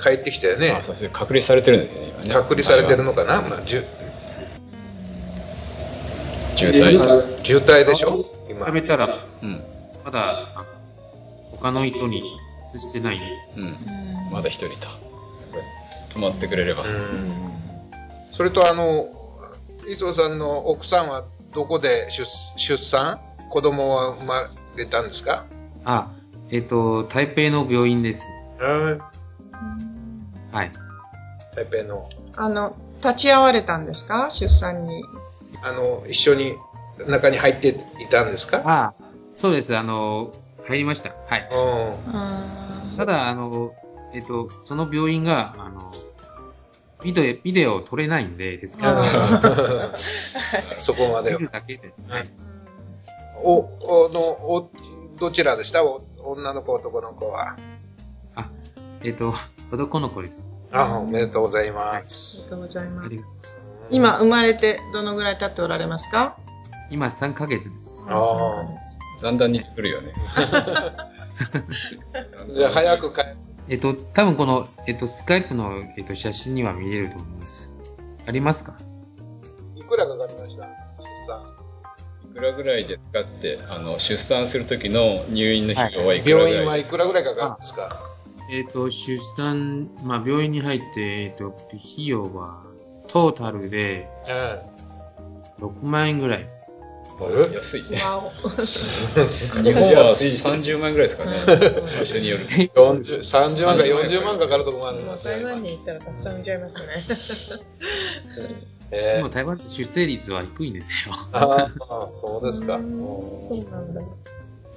[0.01, 0.83] 帰ってきたよねあ、。
[0.83, 2.33] そうそれ隔離されてるんですよね、今ね。
[2.33, 3.83] 隔離されてるのかな、まあ、渋
[6.71, 7.43] 滞。
[7.43, 8.25] 渋滞でしょ？
[8.49, 8.71] 今食。
[8.73, 9.61] べたら、うん。
[10.05, 10.65] まだ、あ
[11.51, 12.23] 他の人に
[12.73, 13.19] 移してない。
[13.57, 13.77] うん。
[14.31, 14.87] まだ一人と。
[16.15, 16.83] 止まってくれれば。
[16.83, 17.49] うん
[18.31, 19.09] それとあの、
[19.87, 22.25] 磯尾さんの奥さんはどこで出
[22.57, 23.19] 出産？
[23.49, 25.45] 子供は生まれたんですか？
[25.83, 26.09] あ、
[26.49, 28.29] えっ、と、台北の病院です。
[28.61, 29.01] うん。
[30.53, 30.71] はい。
[31.55, 32.09] 台北の。
[32.37, 34.29] あの、立ち会われたんですか？
[34.31, 35.03] 出産に。
[35.61, 36.55] あの、一緒に
[37.07, 37.67] 中に入って
[38.01, 38.61] いたんですか？
[38.63, 38.93] あ、
[39.39, 39.77] そうです。
[39.77, 40.33] あの、
[40.67, 41.15] 入りました。
[41.29, 41.49] はい。
[41.49, 42.97] うん。
[42.97, 43.71] ただ、あの、
[44.13, 45.93] えっ、と、その病院が、あの、
[47.01, 49.95] ビデオ、ビデオを撮れないんで、ですから、
[50.75, 51.39] そこまで見。
[51.39, 51.93] るだけで。
[52.09, 52.29] はい。
[53.41, 53.59] お、
[54.05, 54.69] おの、お、
[55.17, 55.85] どちらでした？
[55.85, 57.55] お女の子、男の子は。
[58.35, 58.49] あ、
[59.05, 59.33] えっ、と、
[59.71, 60.53] 男の子です。
[60.73, 62.45] あ、おめでとうございます。
[62.47, 62.51] あり。
[62.51, 63.57] がとうございます
[63.89, 66.35] 今、生まれてどのぐらい経っておられますか？
[66.91, 68.05] 今3ヶ月です。
[68.09, 68.88] あー
[69.21, 70.13] だんだん似てくるよね。
[72.55, 73.21] じゃあ早く帰
[73.69, 77.69] えっ、と、多分この、えっ、と、スカイプの、えっ、と、写真には見えると思います。
[78.25, 78.73] ありますか？
[79.75, 80.63] いくらかかりました？
[80.63, 80.67] 出
[81.27, 81.43] 産。
[82.31, 88.01] いくらぐらいで使って、あの、出産する時の入院の費用はいくらぐ病院らはいいくらぐらいかかるんですか？
[88.51, 92.63] えっ、と、出産、まあ、病院に入って、えっ、と、費用は、
[93.07, 94.07] トータルで
[95.59, 95.67] うん。
[95.67, 96.78] 6万円ぐらいです。
[97.51, 97.55] え？
[97.55, 97.83] 安い。
[97.83, 101.37] 日本は30万円ぐらいですかね。
[101.99, 102.45] 場所による。
[102.47, 106.85] 40 30万か40万かかるとこもありますよ台湾今に行ったらたくさん産んじゃいますね。
[108.91, 111.15] えでも台湾って出生率は低いんですよ。
[111.33, 112.75] ああ、そうですか。
[112.75, 112.97] うん
[113.41, 114.01] そうなんだ。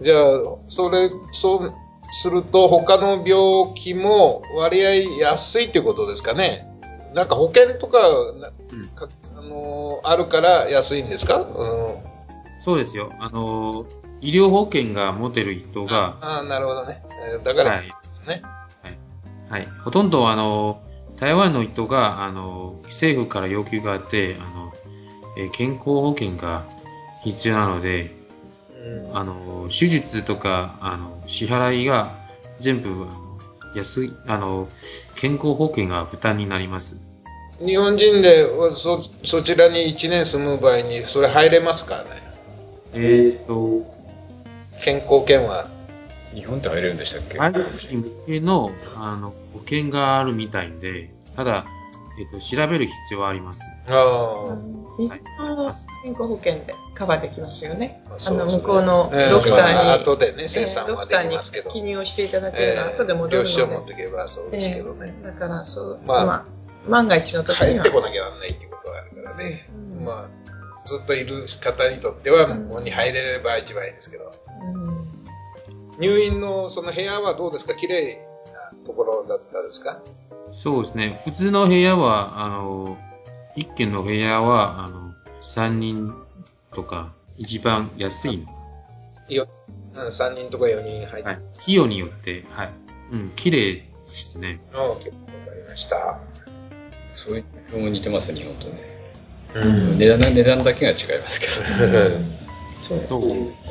[0.02, 1.72] じゃあ、それ、そう
[2.11, 6.66] すると、他の病気も割合安いってことですかね。
[7.14, 11.37] なんか保険とか、あのーあるから安いんですか？
[11.40, 12.12] うん。
[12.64, 13.12] そうですよ。
[13.18, 13.87] あの、
[14.20, 17.03] 医療保険が持てる人が、ああ、なるほどね。
[17.29, 17.87] えーだから、はい。
[18.27, 18.40] ね。
[19.51, 19.66] はい。
[19.85, 20.81] ほとんど、あの、
[21.16, 24.72] 台湾の人が、あの、政府から要求があって、あの、
[25.37, 26.64] えー健康保険が
[27.25, 28.11] 必要なので、
[28.85, 32.14] うんあの、手術とか、あの、支払いが
[32.61, 33.07] 全部、
[33.75, 34.68] 安い、あの、
[35.16, 37.01] 健康保険が負担になります。
[37.59, 42.21] 日本人でそそちらに1年住む場合に、それ入れますかね。
[42.94, 43.83] えっ、と、
[44.83, 45.68] 健康険は。
[46.35, 47.37] 日本って入れるんでしたっけ？
[47.37, 51.64] 外国人向けの、あの、保険があるみたいで、ただ、
[52.18, 53.68] えっ、と、調べる必要はあります。
[53.87, 54.57] ああ。
[54.98, 58.02] 日本は健康保険でカバーできますよね。
[58.26, 61.70] あの、向こうのええドクターに、まあ後でね、え生産はでードクターにきますけど。
[61.70, 63.44] 記入をしていただければ、後で戻るので。
[63.44, 65.14] 領収書持っていけばそうですけどね。
[65.18, 66.44] ええだから、そう、まあまあ、
[66.88, 67.85] 万が一の時には。
[67.85, 69.66] 帰ってこなきゃならないっていうことがあるからね。
[69.98, 70.41] うんまあ、
[70.98, 74.33] ずっといる方にとっては、向こうに入れれば一番いいですけど。
[74.74, 75.02] うん
[75.98, 77.74] 入院のその部屋はどうですか？
[77.74, 78.18] 綺麗
[78.55, 80.00] なところだったですか？
[80.57, 81.20] そうですね。
[81.24, 82.96] 普通の部屋は、あの、
[83.57, 86.14] 一軒の部屋は、あの、三人
[86.72, 89.35] とか、一番安いの。
[89.35, 89.46] よ
[89.94, 91.38] うん3人とか4人入って、はい。
[91.61, 92.70] 費用によって、はい。
[93.12, 94.61] うん、綺麗ですね。
[94.72, 96.18] ああ、結構わかりました。
[97.14, 98.81] そういうのも似てます、日本とね。
[99.54, 99.98] うん。
[99.98, 101.52] 値段値段だけが違いますけど。
[102.96, 103.62] そうです。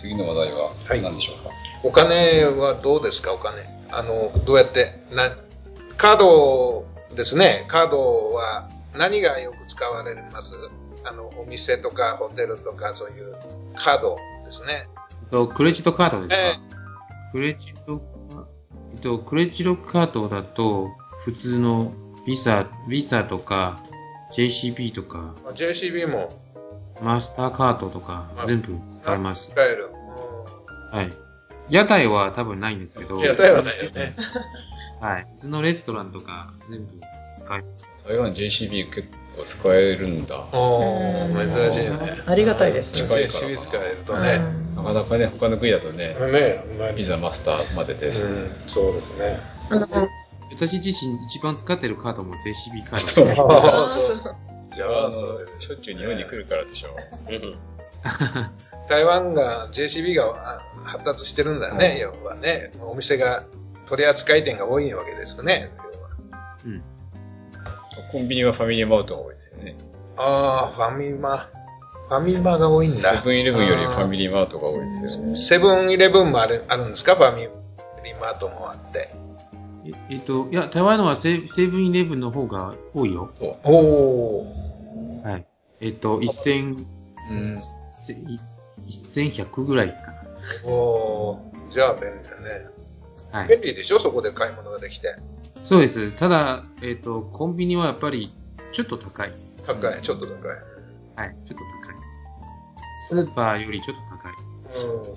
[0.00, 1.50] 次の話題ははい何でしょうか、
[1.82, 3.64] お金はどうですか、お金。
[3.90, 5.36] あの、どうやって、な、
[5.96, 7.64] カードですね。
[7.68, 10.54] カードは何がよく使われます？
[11.04, 13.36] あの、お店とかホテルとかそういう
[13.76, 14.88] カードですね。
[15.30, 16.58] と、クレジットカードですか、え
[17.32, 18.02] クレジット、
[19.00, 20.88] と、クレジットカードだと、
[21.24, 21.92] 普通の
[22.26, 23.80] ビザ、ビザとか、
[24.32, 26.32] JCB とか、え JCB も
[27.02, 29.50] マスターカードとか全部使えます。
[29.50, 29.90] 使える。
[30.92, 31.12] はい。
[31.70, 34.16] 屋台は多分ないんですけど、屋台はないよね。
[35.00, 35.26] はい。
[35.34, 36.86] 普通のレストランとか、全部
[37.34, 37.64] 使え
[38.06, 40.36] 台湾 JCB 結構使えるんだ。
[40.52, 42.20] おー、珍しいよね。
[42.26, 43.02] ありがたいですね。
[43.02, 44.40] 近いから JCB 使えるとね。
[44.76, 48.26] なかなかね、他の国だとね、ね、ビザマスターまでです。
[48.26, 49.40] うん、そうですね。
[49.70, 49.88] あの
[50.56, 53.40] 私自身一番使ってるカードも JCB カードそうです。
[53.40, 54.20] ああ、そそうう。
[54.74, 56.96] じゃあ、それしょっちゅう日本に来るからでしょ。
[58.88, 62.72] 台湾が JCB があ発達してるんだよね、要はね。
[62.80, 63.44] お店が、
[63.86, 65.70] 取扱店が多いわけですよね。
[65.78, 66.08] 要は
[66.66, 66.82] うん。
[68.12, 69.76] コンビニはファミリーマートが多いですよね。
[70.16, 71.48] ああ、ファミマ。
[72.08, 72.96] ファミマが多いんだ。
[72.96, 75.34] セブンイレブンよりファミリーマートが多いですよね。
[75.34, 77.16] セブンイレブンもあるあるんですか？
[77.16, 77.42] ファミ
[78.04, 79.14] リーマートもあって。
[79.86, 83.30] ええっと、いや、台湾のはセセブンイレブンの方が多いよ。
[83.38, 85.22] そおお。
[85.22, 85.46] はい。
[85.80, 86.86] えっと、1000、う。
[87.30, 87.60] うん。
[87.92, 88.16] せ
[88.88, 90.12] 1100ぐらいか
[90.64, 92.66] おおーじゃあ便利だね。
[93.32, 93.38] な。
[93.40, 93.48] はい。
[93.48, 93.98] 便利でしょ？
[94.00, 95.16] そこで買い物ができて。
[95.64, 96.12] そうです。
[96.12, 98.32] ただ、えっと、コンビニはやっぱり、
[98.72, 99.32] ちょっと高い。
[99.66, 100.50] 高い、ちょっと高い。
[101.16, 101.36] はい。
[101.46, 101.96] ちょっと高い。
[103.08, 104.32] スーパーよりちょっと高い。
[104.84, 105.14] うん、そう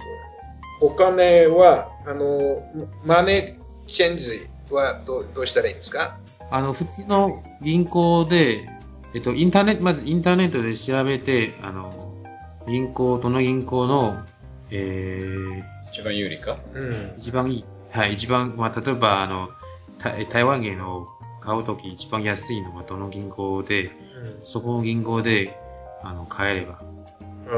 [0.81, 2.63] お金は、あの、
[3.03, 6.17] マネーチェンジはどうどうしたらいいんですか？
[6.49, 8.69] あの、普通の銀行で、
[9.13, 12.13] えっと、インターネット、まずインターネットで調べて、あの、
[12.67, 14.17] 銀行、どの銀行の、
[14.71, 16.57] えー、一番有利か？
[16.73, 17.13] うん。
[17.17, 19.49] 一番いい、はい、一番、まあ、例えば、あの、
[19.99, 21.07] 台台湾元を
[21.41, 23.91] 買うとき一番安いのはどの銀行で、
[24.43, 25.57] そこの銀行で、
[26.03, 26.81] あの、買えれば。
[27.49, 27.57] う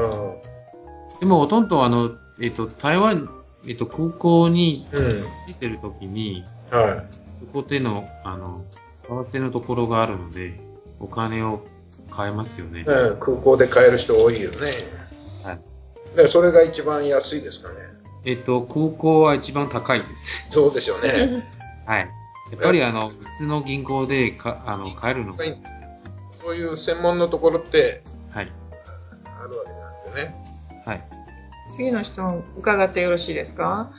[1.16, 1.20] ん。
[1.20, 3.28] でも、ほとんど、あの、えっと、台湾、
[3.66, 5.26] えっと、空港にうん。
[5.46, 7.04] 出てるときに、は
[7.40, 8.64] そこでの、あの、
[9.08, 10.60] 為替のところがあるので、
[10.98, 11.62] お金を
[12.10, 12.80] 買えますよね。
[12.80, 12.82] い。
[12.84, 14.58] うん、空港で買える人多いよね。
[14.58, 14.74] はい。
[14.74, 17.76] だからそれが一番安いですかね。
[18.24, 20.50] えっと、空港は一番高いです。
[20.50, 21.48] そうでしょうね。
[21.86, 22.08] はい。
[22.50, 25.58] やっぱりあの、普通の銀行でか、あの、買えるのが、はい
[26.42, 28.50] そういう専門のところってはい。
[29.24, 30.34] あるわけなんでね。
[30.86, 31.02] はい。
[31.70, 33.90] 次の質問伺ってよろしいですか？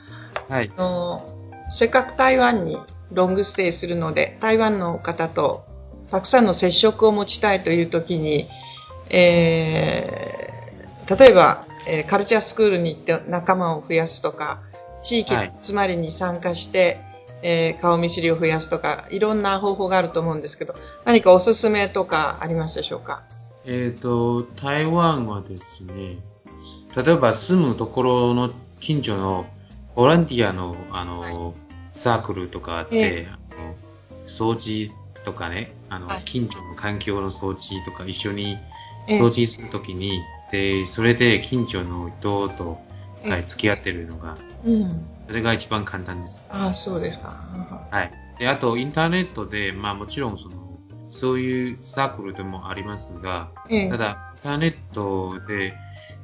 [0.48, 0.70] はい。
[0.76, 1.28] あの
[1.70, 2.78] せっかく台湾に
[3.12, 5.64] ロングステイするので、台湾の方と
[6.10, 8.48] たくさんの接触を持ちたいという時に、
[9.10, 10.52] えー
[11.18, 14.60] 例えば、えーカルチャースクールに行って仲間を増やすとか、
[15.02, 17.00] 地域の集まりに参加して、
[17.42, 23.22] えー顔見知りを増やすとか、いろんな方法があると思うんですけど、何かおすすめとかありますでしょうか？
[23.66, 26.18] えっ、と、台湾はですね、
[26.96, 28.50] 例えば住むところの
[28.80, 29.46] 近所の
[29.94, 31.54] ボランティアの、あの、
[31.92, 33.74] サークルとかあって、えあの
[34.26, 34.92] 掃除
[35.24, 38.58] とかね、あの、はい近所の環境の掃除とか一緒に
[39.08, 42.78] ええ掃除するときに、で、それで近所の人と、
[43.22, 44.90] ええはい、付き合ってるのが、うん。
[45.26, 46.44] それが一番簡単です。
[46.50, 47.28] ああ、そうですか。
[47.90, 48.12] はい。
[48.38, 50.78] で、あと、インターネットで、まあもちろんその、
[51.10, 55.74] そういうサークルでもありますが、ええただ、インターネットで、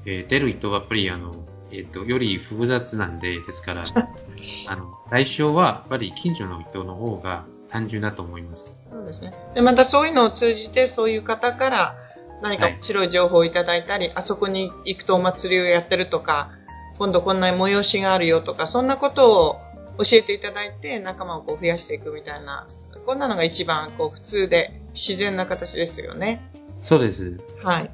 [0.06, 1.34] えー出る人はやっぱりあの、
[1.70, 3.84] えっ、と、より複雑なんで、ですから、
[4.66, 8.82] あの、対象はやっぱり近所の人の方が単純だと思います。
[8.90, 9.32] そうですね。
[9.54, 11.96] で、またそういうのを通じて、そういう方から
[12.42, 16.50] 何かはい面白い情報をいただいたり、あそこに行くとお祭りをやってるとか、
[16.98, 19.60] 今度こんな催しがあるよとか、そんなことを
[19.98, 22.66] 教えていただいて、仲間をこう増やしていくみたいな、
[23.06, 26.50] こんなのが一番こう普通で自然な形ですよね。
[26.78, 27.40] そうです。
[27.62, 27.90] はい。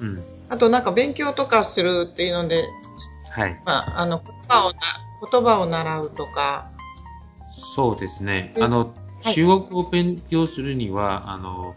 [0.00, 0.24] うん。
[0.48, 2.68] あとなんか勉強とかするっていうので、
[3.30, 3.60] はい。
[3.64, 4.78] まあ、あの、言葉をな、
[5.30, 6.70] 言葉を習うとか、
[7.50, 8.52] そうですね。
[8.56, 8.96] うんあの、はい
[9.34, 11.74] 中国語を勉強するには、あの、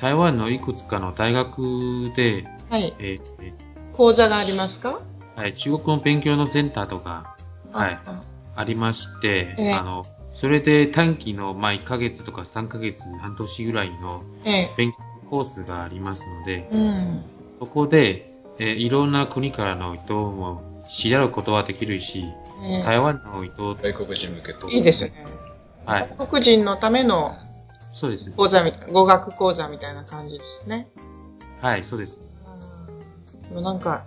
[0.00, 2.94] 台湾のいくつかの大学で、はい。
[3.00, 3.18] え
[3.94, 5.00] 講座がありますか？
[5.36, 7.36] ーはい、中国語の勉強のセンターとか、
[7.72, 8.22] はいあ
[8.56, 14.74] ありまして、ええあの、それで短期の、まあ、1ヶ月とか3ヶ月、半年ぐらいのええ。
[14.76, 14.98] 勉強
[15.30, 17.22] コースがありますので、うん。
[17.58, 22.24] そこで、えーいろんな国からの人も知り合うことはできるし、
[22.62, 24.68] え台湾の人、外国人向けと。
[24.70, 25.26] えいいですね。
[25.84, 27.36] はい、外国人のための
[27.92, 28.34] そうですね。
[28.36, 30.88] 講座みたいな、語学講座みたいな感じですね。
[31.60, 32.22] はい、そうです。
[33.48, 34.04] でもなんか、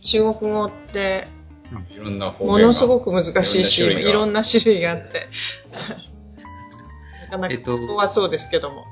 [0.00, 1.28] 中国語って、
[1.90, 5.28] いろんなもがのすごく難しいし、いろんな種類があって。
[7.24, 8.84] なかなかえっと怖そうですけども。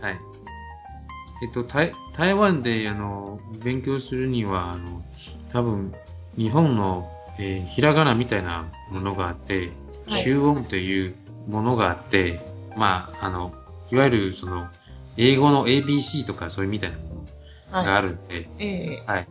[0.00, 0.33] はい。
[1.44, 5.02] えっと、台台湾で、あの、勉強するには、あの、
[5.52, 5.92] 多分、
[6.38, 7.06] 日本の、
[7.38, 9.70] えーひらがなみたいなものがあって、はい
[10.24, 11.14] 中音という
[11.48, 12.40] ものがあって、
[12.76, 13.52] まあ、あの、
[13.90, 14.68] いわゆる、その、
[15.18, 17.04] 英語の ABC とかそういうみたいなも
[17.72, 18.02] のがあはい。
[18.04, 19.28] るんで、ええはい。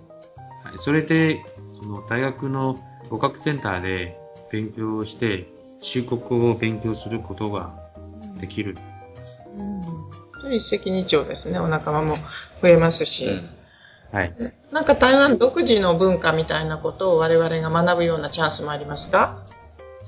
[0.64, 0.78] はい。
[0.78, 1.44] それで、
[1.74, 4.16] その、大学の語学センターで
[4.52, 5.48] 勉強して、
[5.82, 7.74] 中国語を勉強することが
[8.40, 8.78] できる。
[9.58, 11.60] うん一石二鳥ですね。
[11.60, 12.18] お仲間も
[12.62, 13.26] 増えますし。
[13.26, 13.50] うん。
[14.12, 14.36] はい。
[14.72, 19.44] なんか台湾独自の文化みたいなことを我々が学ぶようなチャンスもありますか？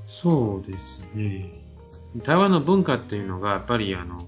[0.06, 1.52] そうですね。
[2.24, 4.28] 台湾の文化っていうのが、やっぱりあの、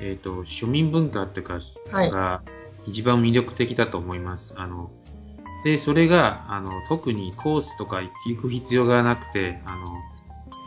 [0.00, 2.42] えっ、と、庶民文化っていうか、はいが
[2.86, 4.54] 一番魅力的だと思います。
[4.56, 4.90] あの、
[5.64, 9.96] で、それが、あの、特にコースとか行く必要がなくて、あの、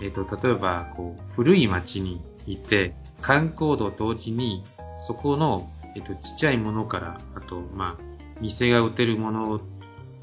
[0.04, 4.64] えっ、と、例えば、こう、古い町に行って、観光と同時に、
[5.08, 8.04] そこの、えっ、と、ちっちゃいものから、あと、まあ、
[8.42, 9.62] 店が売ってるもの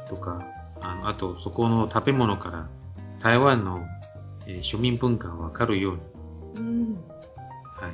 [0.08, 0.44] とか、
[0.80, 2.68] あの、あと、そこの食べ物から、
[3.20, 3.86] 台湾の、
[4.46, 5.98] えー庶民文化がわかるよ
[6.56, 6.96] うに、
[7.76, 7.92] はい。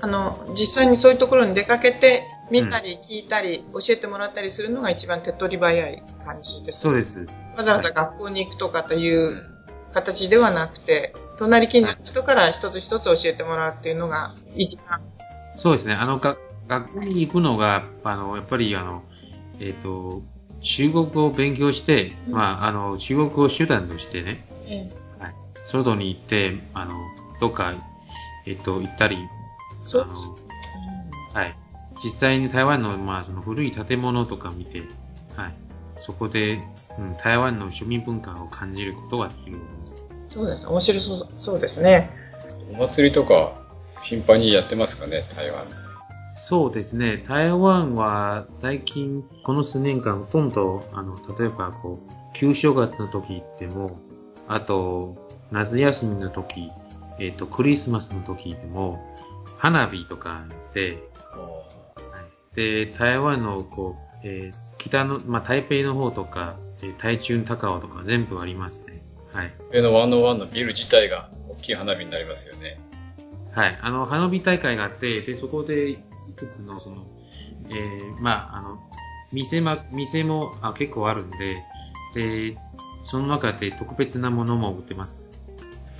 [0.00, 6.80] あの、実際にそういうところに出かけて、見たり聞いたり、教えてもらったりするのが一番手っ取り早い感じです。
[6.80, 7.28] そうです。
[7.56, 9.42] わざわざ学校に行くとかという
[9.94, 15.00] 形ではなくて、隣近所の人から一つ一つ教えてもらうっていうのが一番。
[15.56, 15.94] そうですね。
[15.94, 16.36] あの、が
[16.68, 19.02] 学校に行くのが、あの、やっぱり、あの、
[19.58, 20.22] えっ、と、
[20.60, 25.34] 中国語を勉強して、うんまあ、あの、中国語を手段としてね、えはい。
[25.64, 26.92] 外に行って、あの、
[27.40, 27.72] どっか、
[28.46, 29.16] えっ、と、行ったり、
[29.86, 30.36] そうあの、
[31.32, 31.56] はい。
[32.04, 34.82] 実際に台湾の、まあ、その古い建物とか見て、
[35.36, 35.54] はい。
[35.96, 36.60] そこで、
[36.98, 40.09] うん、台湾の庶民文化を感じることができるんです。
[40.30, 40.68] そうですね。
[40.68, 42.10] 面白そうそうですね。
[42.72, 43.52] お祭りとか、
[44.04, 45.64] 頻繁にやってますかね、台湾。
[46.34, 47.22] そうですね。
[47.26, 53.98] 台湾は最近、この数年間ほとんど、あの、例えばこう、旧正月の時でも、
[54.48, 55.16] あと、
[55.50, 56.70] 夏休みの時、
[57.18, 59.04] えっ、と、クリスマスの時でも、
[59.58, 69.02] 花火とかで、はいで、台湾のこう、えー北の、まあ、台北の方とか、えー台中高尾とか全部ありますね。
[69.32, 69.52] はい。
[69.72, 72.80] 上の101のビル自体が大きい花火になりますよね。
[73.52, 73.78] はい。
[73.80, 75.98] あの、花火大会があって、で、そこで、い
[76.36, 77.06] くつの、その、
[77.68, 78.78] えー、まあ、あの、
[79.32, 81.62] 店ま、店もあ結構あるんで、
[82.14, 82.56] で、
[83.04, 85.30] その中で特別なものも売ってます。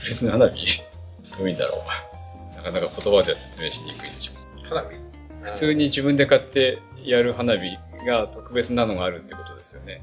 [0.06, 0.56] 別に花火？
[1.38, 1.82] どういうんだろ
[2.52, 2.56] う。
[2.56, 4.32] なかなか言葉では説明しにくいでしょ
[4.64, 4.68] う。
[4.68, 4.96] 花火？
[5.42, 10.02] 普通に自分で買ってやる花火が特別なのがあるってことですよね。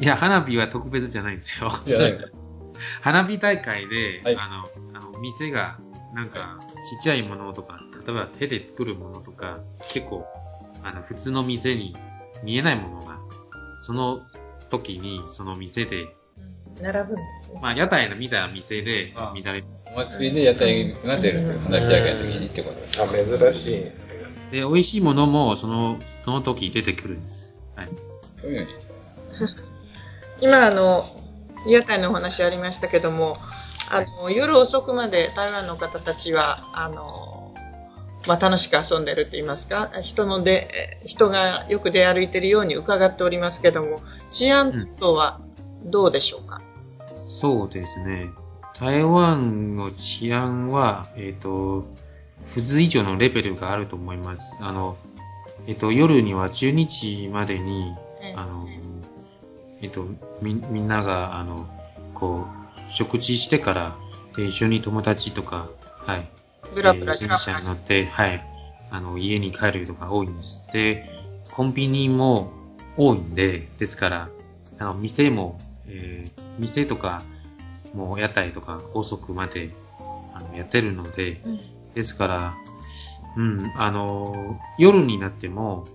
[0.00, 1.70] いや、花火は特別じゃないんですよ。
[3.00, 5.78] 花火大会で、はいあの、あの、店が、
[6.14, 6.58] なんか、
[6.90, 9.60] ちっちゃいものとか、例えば手で作るものとか、
[9.92, 10.26] 結構、
[10.82, 11.96] あの、普通の店に
[12.42, 13.18] 見えないものが、
[13.80, 14.22] その
[14.68, 16.14] 時に、その店で、
[16.80, 17.60] 並ぶんですね。
[17.62, 19.92] まあ、屋台の見た店であ見られます。
[19.94, 23.24] お祭りで屋台が出るという花火大会の時にってことですあ、ね。
[23.24, 23.84] 珍しい。
[24.50, 27.56] で、美味しいものも、その、その時出てくるんです。
[27.76, 27.88] はい。
[28.40, 28.74] そういうのに。
[30.42, 31.16] 今、あの、
[31.66, 33.38] 屋台のお話ありましたけども、
[33.88, 37.54] あの、夜遅くまで台湾の方たちは、あの、
[38.26, 45.40] まあ、楽しく遊んでるって言いますか、人ので、人がよく出歩いてるように伺っておりますけども、治安等は
[45.84, 46.60] どうでしょうか、
[47.24, 48.30] そうですね。
[48.80, 51.86] 台湾の治安は、えっ、と、
[52.48, 54.56] 普通以上のレベルがあると思います。
[54.60, 54.96] あの、
[55.68, 58.66] えっ、と、夜には12時までに、ええあの、
[59.82, 60.06] えっ、と、
[60.40, 61.66] み、みんなが、あの、
[62.14, 63.96] こう、食事してから、
[64.36, 65.68] で一緒に友達とか、
[66.06, 66.26] はい。
[66.74, 68.42] ブラブラしながら車に乗って、はい。
[68.90, 70.68] あの、家に帰る人が多いんです。
[70.72, 71.10] で、
[71.50, 72.50] コンビニも
[72.96, 74.28] 多いんで、ですから、
[74.78, 77.22] あの、店も、えー店とか、
[77.94, 79.70] もう屋台とか高速まで、
[80.34, 81.60] あの、やってるので、うん
[81.94, 82.54] ですから、
[83.36, 85.86] うん、あの、夜になっても、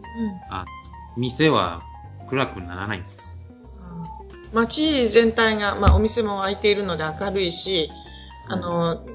[0.50, 0.66] あ
[1.16, 1.82] 店は
[2.30, 3.37] 暗くならないです。
[4.54, 7.92] 街全体が、まあ、お店も開いているので明るいし、
[8.48, 9.06] あの、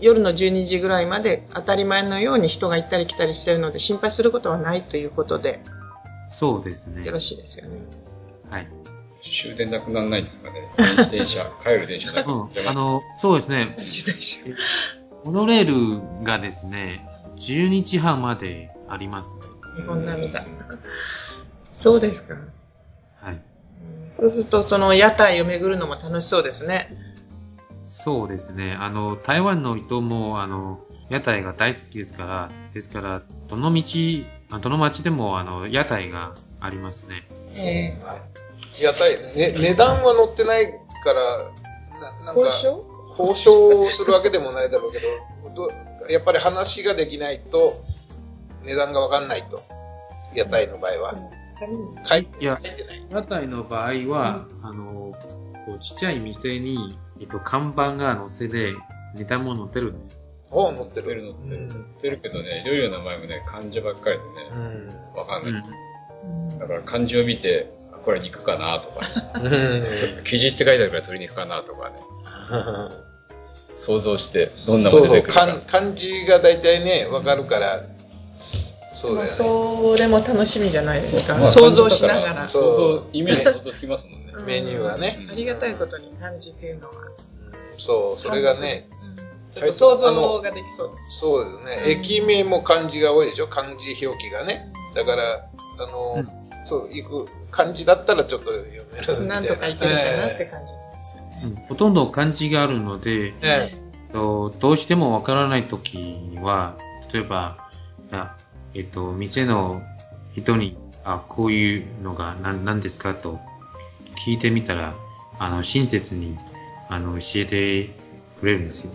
[0.00, 5.60] 夜の12時ぐらいまで当たり前のように人が行ったり来たりしてるので心配することはないということで
[6.30, 7.12] そうですねよ。
[7.12, 7.78] ろしいですよね。
[8.50, 8.68] はい。
[9.42, 10.68] 終電なくならないんですかね。
[11.10, 12.68] 電車、帰る電車なくうんなって。
[12.68, 13.76] あの、そうですね。
[15.24, 19.40] モノレールがですね、12時半まであります。
[19.76, 20.44] 日本並みだ。
[21.74, 22.36] そうですか。
[23.20, 23.38] はい。
[24.18, 26.90] そうすると、その屋台を巡るのも楽しそうですね。
[27.88, 28.76] そうですね。
[28.78, 33.82] あの、台湾の人も、あの、屋台が大好きですから、ですから、どの道、
[34.50, 37.22] あどの町でも、あの、屋台がありますね。
[37.54, 37.96] え
[38.80, 41.50] 屋台、ね、値段は載ってないから、
[42.24, 42.98] ななんか、交渉？
[43.18, 44.98] 交渉するわけでもないだろうけ
[45.54, 45.72] ど、ど
[46.10, 47.84] やっぱり話ができないと、
[48.64, 49.62] 値段がわかんないと。
[50.34, 51.14] 屋台の場合は。
[52.08, 52.60] 書いいや。
[53.10, 55.14] 屋台の場合は、あの、
[55.66, 58.74] こうちっちゃい店に、えっと、看板が載せで、
[59.14, 60.22] 値段も載ってるんです。
[60.50, 61.22] お載って乗ってるる。
[61.24, 61.66] 乗ってる。
[61.68, 65.14] 乗ってるけどね、料理の名前もね、漢字ばっかりでうね、ん。
[65.14, 65.62] わかんない。
[65.62, 72.90] うんだから漢字を見て、あこれ肉かなとか、ね、ちょっうと生地って書いてあるから鶏肉かなとかね、ん。
[73.76, 75.40] 想像して、どんなもの出てくるか。
[75.40, 77.82] そう漢漢字が大体ね、わかるから、
[78.98, 79.26] そうだよね。
[79.28, 81.36] それも楽しみじゃないですか。
[81.36, 82.48] まあ想像しながら。
[82.48, 84.32] 想像、イメージ想像つきますもんね。
[84.44, 85.28] メニューがね。
[85.30, 86.94] ありがたいことに漢字っていうのは。
[87.74, 88.98] そう、それがね、うん
[89.50, 90.90] ちょっと想像ができそう。
[91.08, 91.82] そうですね。
[91.84, 94.72] うん駅名も漢字が多いでしょ漢字表記がね。
[94.96, 96.24] だから、あの、
[96.64, 99.34] そう、行く、漢字だったらちょっと読めるみたいな。
[99.34, 101.40] なんとかいけるかなってえ感じなんですよね。
[101.44, 106.76] うんほとんど漢字があるので、ええとどうしてもわからないときには、
[107.12, 107.68] 例えば、
[108.10, 108.36] あ
[108.74, 109.82] えっと、店の
[110.34, 113.38] 人に、あ、こういうのが何何ですかと
[114.24, 114.94] 聞いてみたら、
[115.38, 116.36] あの、親切に、
[116.88, 117.90] あの、教えて
[118.40, 118.92] くれるんですよ。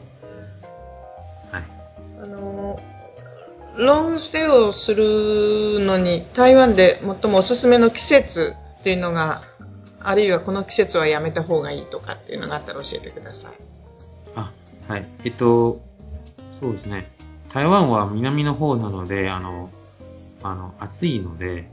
[1.51, 1.63] はい。
[2.21, 2.79] あの、
[3.77, 9.43] ロングステイをするのに、台湾で最もおすすめの季節っていうのが、
[9.99, 13.51] あるいはこの季節はやめた方がいいとかっていうのがあったら教えてください。
[14.35, 14.51] あ、
[14.87, 15.05] はい。
[15.23, 15.81] えっと、
[16.59, 17.09] そうですね。
[17.53, 19.69] 台湾は南の方なので、あの、
[20.41, 21.69] あの、暑いので、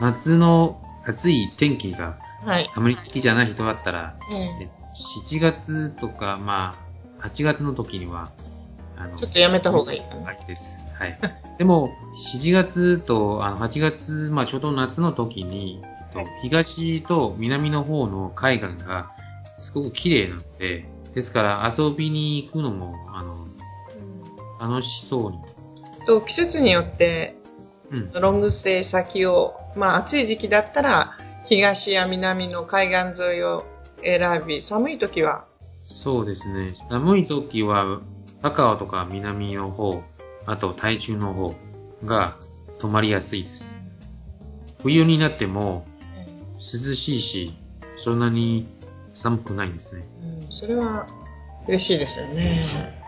[0.00, 2.70] 夏の暑い天気がはい。
[2.74, 4.70] あまり好きじゃない人だったら、ええ
[5.24, 6.76] 7月とか、ま
[7.20, 8.30] あ、8月の時には、
[8.96, 10.24] あの、えちょっとやめた方がいいかな。
[10.24, 10.80] はいです。
[10.98, 11.18] はい。
[11.56, 11.90] でも、
[12.34, 15.80] 7月と、あの、8月、まあ、ちょうど夏の時に、
[16.14, 19.10] えっと、東と南の方の海岸が、
[19.56, 23.46] すごく綺麗なので、ですから遊びに行くのも、あの、
[24.62, 25.38] 楽しそうに。
[26.06, 27.34] と季節によって
[27.90, 28.12] うん。
[28.12, 33.64] ロングステイ先を、まあ暑い時期だったら東や南の海岸沿いを
[34.02, 35.44] 選び、寒い時は、
[35.84, 36.74] そうですね。
[36.88, 38.00] 寒い時は、
[38.40, 40.02] 高尾とか南の方、
[40.46, 41.54] あと台中の方
[42.04, 42.36] が
[42.80, 43.76] 泊まりやすいです。
[44.82, 45.84] 冬になっても
[46.58, 47.52] 涼しいし、
[47.98, 48.66] そんなに
[49.14, 50.04] 寒くないんですね。
[50.24, 51.06] うんそれは
[51.68, 53.01] 嬉しいですよね。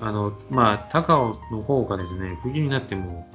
[0.00, 3.26] あの、まあ、高尾の方がですね、冬になっても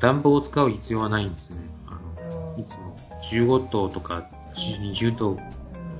[0.00, 1.56] 暖房を使う必要はないんですね。
[1.88, 1.92] あ
[2.24, 5.38] の、いつも15度とか20度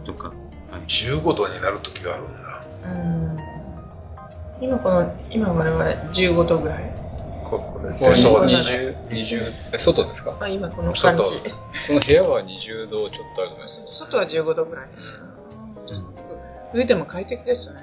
[0.04, 0.28] とか。
[0.28, 0.80] はい。
[0.88, 2.64] 15度になる時があるんだ。
[2.84, 3.36] うん
[4.60, 6.92] 今この、今我々15度ぐらい。
[7.50, 9.06] ここでそうそうですねね。
[9.10, 10.36] 20、20、え外ですか？
[10.40, 11.22] あ今この感じ。
[11.24, 11.30] 外
[11.88, 13.86] この部屋は20度ちょっとあるじゃないですか。
[13.88, 15.20] 外は15度ぐらいですか？
[15.20, 15.26] ら。
[16.72, 17.80] 冬でも快適ですね。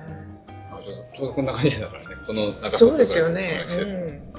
[0.72, 2.09] あちょっとこんな感じだからね。
[2.30, 3.66] この、なんかそうですよね。
[3.68, 4.30] うん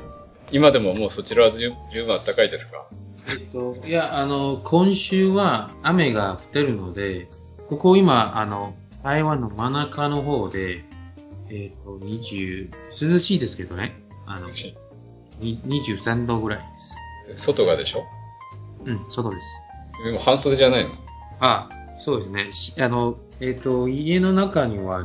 [0.52, 2.86] 今でももうそちらは十十分暖かいですか？
[3.28, 7.28] えっと、いや、あの、今週は雨が降ってるので、
[7.68, 8.74] ここ今、あの、
[9.04, 10.84] 台湾の真ん中の方で、
[11.50, 12.70] えっと、20、
[13.12, 14.00] 涼しいですけどね。
[14.26, 14.48] あの、
[15.40, 16.58] に23度ぐらい
[17.28, 17.44] です。
[17.46, 18.04] 外がでしょ？
[18.86, 19.56] うん、外です。
[20.04, 20.90] でも半袖じゃないの？
[21.40, 21.68] あ、
[22.00, 22.52] そうですね。
[22.52, 25.04] しあの、えっ、と、家の中には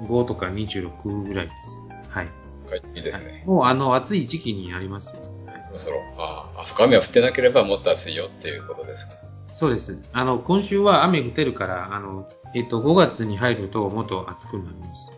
[0.00, 1.82] 25とか26ぐらいです。
[2.08, 2.28] はい。
[2.70, 3.44] はい、いいですね。
[3.46, 5.22] もう、あの、暑い時期になりますよ。
[5.68, 9.14] そろそろ、ああ、あそこ雨が降ってなければもっと暑いよっていうことですか。
[9.52, 10.02] そうです。
[10.12, 15.12] あの、今週は雨降ってるから、あの、えっ、と、5月に入るともっと暑くなります。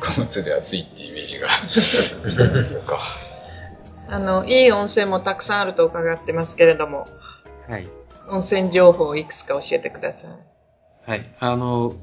[0.00, 1.48] 5月で暑いってイメージが。
[2.64, 3.00] そうか。
[4.08, 7.08] あの、いい温泉もたくさんあると伺ってますけれども、
[7.68, 7.88] はい。
[8.28, 10.30] 温泉情報をいくつか教えてください。
[11.10, 11.34] はい。
[11.40, 11.94] あの、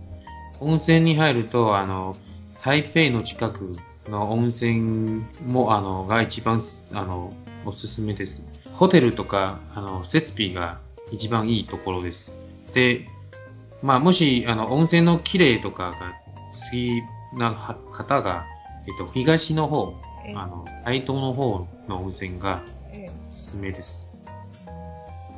[0.62, 2.16] 温泉に入ると、あの、
[2.64, 6.62] 台北の近くの温泉も、あの、が一番、
[6.94, 7.34] あの、
[7.66, 8.48] おすすめです。
[8.74, 10.80] ホテルとか、あの、設備が
[11.12, 12.34] 一番いいところです。
[12.74, 13.10] で、
[13.82, 16.14] まあ、もし、あの、温泉の綺麗とかが
[16.54, 17.04] 好き
[17.38, 18.46] なは方が
[18.88, 19.94] えっと、東の方、
[20.26, 24.12] ええあの、台東の方の温泉がええおすすめです。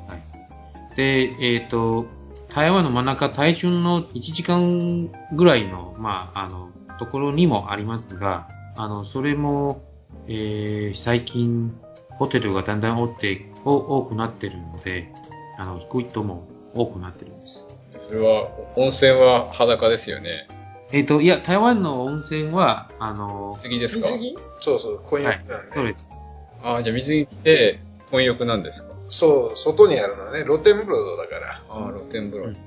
[0.07, 0.95] はい。
[0.95, 2.05] で、えっ、と、
[2.53, 9.81] 台湾の真ん中、台中の1時間ぐらいの、まあ、あの、ところにもありますが、あの、それも、
[10.27, 11.75] えー、最近、
[12.11, 15.11] ホテルがだんだん多ってお多くなってるので、
[15.57, 17.67] あの、行く人も多くなってるんです。
[18.07, 20.47] それは、温泉は裸ですよね？
[20.91, 24.09] えっ、と、いや、台湾の温泉は、あの、水着ですか？
[24.11, 24.37] 水着？
[24.61, 25.75] そうそう、婚はい約なん、で。
[25.75, 26.13] そうです。
[26.61, 27.79] ああ、じゃあ水着着て、
[28.11, 28.92] 混浴なんですか？
[29.13, 31.61] そう、外にあるのね、露天風呂だから。
[31.69, 32.49] ああ、露天風呂。
[32.49, 32.57] うん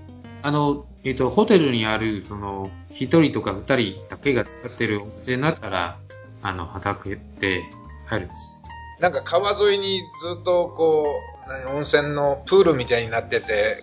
[0.43, 5.99] あの、えっ、と、ホテルにある、その、一人とか二人だけが使ってる温泉だったら、
[6.41, 7.65] あの、畑で
[8.05, 8.63] 入るんです。
[9.01, 11.07] なんか川沿いにずっとこ
[11.47, 13.83] う、何温泉のプールみたいになってて、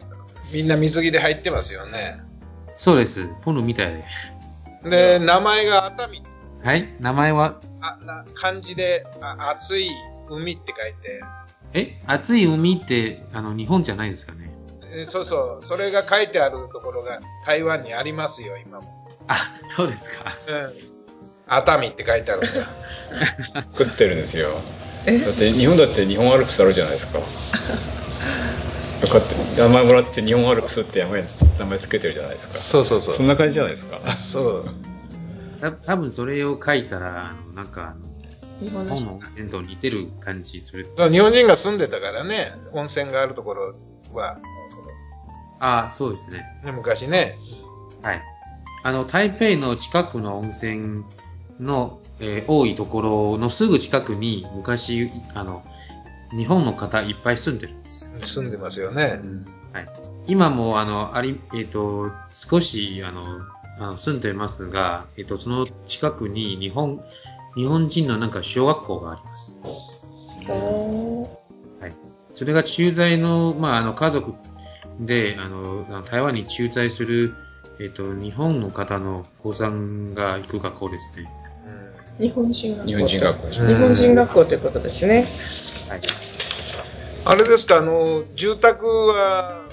[0.53, 2.21] みんな水着で入ってますよね。
[2.77, 3.27] そうです。
[3.43, 4.03] ポルみたい
[4.83, 4.89] で。
[4.89, 6.23] で、名前が熱海。
[6.63, 6.87] はい？
[7.01, 9.91] 名前は、あな漢字であ熱い
[10.29, 11.21] 海って書いて、
[11.73, 14.51] え熱い海って、あの、日本じゃないですかね。
[14.95, 19.07] えそうそう、それが書いてあるところが台湾にありますよ、今も。
[19.27, 20.31] あ、そうですか。
[20.47, 20.73] うん。
[21.47, 22.67] 熱海って書いてあるんだ。
[23.77, 24.63] 食ってるんですよ。
[25.05, 27.19] だって、日本だって日本アルプスあるじゃないですか。
[27.19, 27.25] よ
[29.09, 31.25] かって、名前もらって日本アルプスって名前
[31.59, 32.55] 名前つけてるじゃないですか。
[32.55, 34.15] そうそうそんな感じじゃないですか。
[34.15, 34.69] そう。
[35.59, 38.12] た多分それを書いたら、あの、なんか、あの、
[38.63, 40.87] 日本の温泉と似てる感じする。
[41.11, 43.75] 日本人が住んでたからね、温泉があるところ
[44.13, 44.39] は、
[45.59, 46.45] あ、そうですね。
[46.63, 47.37] ね昔ね。
[48.01, 48.21] はい。
[48.83, 51.05] あの、台北の近くの温泉
[51.59, 55.63] の、えー多いところのすぐ近くに昔、あの、
[56.31, 58.11] 日本の方いっぱい住んでるんです。
[58.21, 59.21] 住んでますよね。
[59.71, 59.87] はい。
[60.27, 63.23] 今も、あの、あり、えっ、と、少し、あの、
[63.79, 67.03] あの住んでますが、えっ、と、その近くに日本、
[67.55, 69.59] 日本人のなんか小学校があります。
[71.79, 71.93] はい。
[72.35, 74.33] それが駐在の、まあ、あの、家族
[74.99, 77.35] で、あの、台湾に駐在する、
[77.79, 81.29] えっ、と、日本の方のお子さんが行く学校ですね。
[82.19, 82.87] 日本人学校。
[82.87, 85.27] 日本人学校ですうん日本人学校ということですね。
[85.89, 86.01] はい。
[87.25, 89.63] あれですか、あの、住宅は、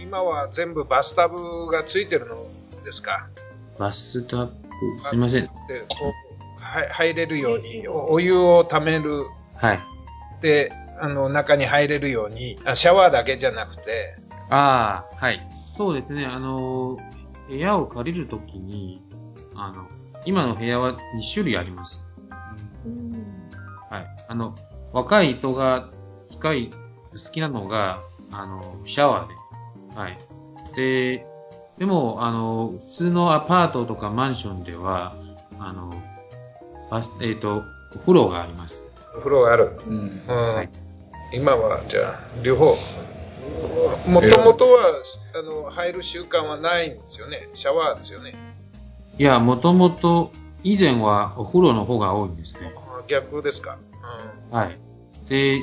[0.00, 2.46] 今は全部バスタブがついてるの
[2.84, 3.28] ですか？
[3.78, 4.52] バスタブ、
[5.00, 5.50] すいません。
[6.90, 9.26] 入れるように、おお湯を溜める。
[9.54, 9.80] はい。
[10.42, 14.16] で、あの、中に入れるように、あシャワーだけじゃなくて、
[14.50, 15.40] ああ、はい。
[15.76, 16.26] そうですね。
[16.26, 16.98] あの、
[17.48, 19.02] 部屋を借りるときに、
[19.54, 19.86] あの、
[20.24, 20.98] 今の部屋は2
[21.32, 22.04] 種類あります。
[23.90, 24.06] はい。
[24.28, 24.54] あの、
[24.92, 25.90] 若い人が
[26.26, 26.70] 使い、
[27.12, 28.00] 好きなのが、
[28.32, 29.34] あの、シャワーで。
[29.94, 30.18] はい。
[30.76, 31.26] で、
[31.78, 35.14] でも、あの、普通のアパートとかマンションでは、
[35.58, 35.94] あの、
[36.90, 37.64] バス、えっ、と、
[37.94, 38.92] お風呂があります。
[39.14, 39.78] お風呂がある。
[39.86, 40.22] うん。
[40.26, 40.54] うん。
[40.54, 40.70] はい
[41.30, 42.78] 今は、じゃあ、両方。
[44.06, 45.02] もともとは、
[45.34, 47.50] あの、入る習慣はないんですよね。
[47.52, 48.34] シャワーですよね。
[49.18, 50.32] いや、もともと、
[50.64, 52.72] 以前はお風呂の方が多いんですね。
[52.74, 53.78] あ逆ですか。
[54.50, 54.56] うん。
[54.56, 54.78] はい。
[55.28, 55.60] で、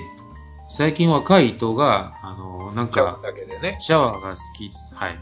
[0.69, 3.77] 最近若い人が、あの、なんかシャワー、だけでね。
[3.79, 4.93] シャワーが好きです。
[4.93, 5.19] はい。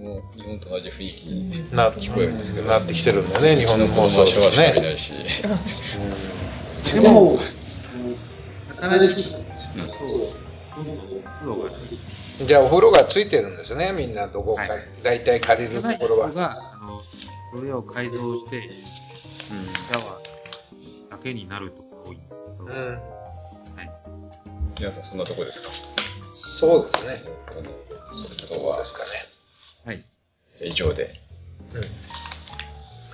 [0.00, 2.68] も日本と同じ雰囲気にな聞こえるんですけど。
[2.68, 4.94] なってきてるんだよね、日本のももそうですシャワーしかいなね。
[4.94, 5.12] いし。
[6.94, 7.38] でも、
[12.46, 16.32] じゃあお風呂がついてるんですね、みんなどこか、はい大体借りるところは。
[16.32, 17.00] が、あの、
[17.54, 22.70] それを改造して、シャワーだけになるとこ多いんですけど、うん。
[22.72, 23.90] はい。
[24.78, 25.68] 皆さんそんなとこですか？
[26.34, 27.22] そうですね。
[27.48, 27.70] この
[28.14, 28.30] そう
[28.78, 29.29] ですかね。
[29.84, 30.04] はい。
[30.62, 31.14] 以上で。
[31.74, 31.84] うん。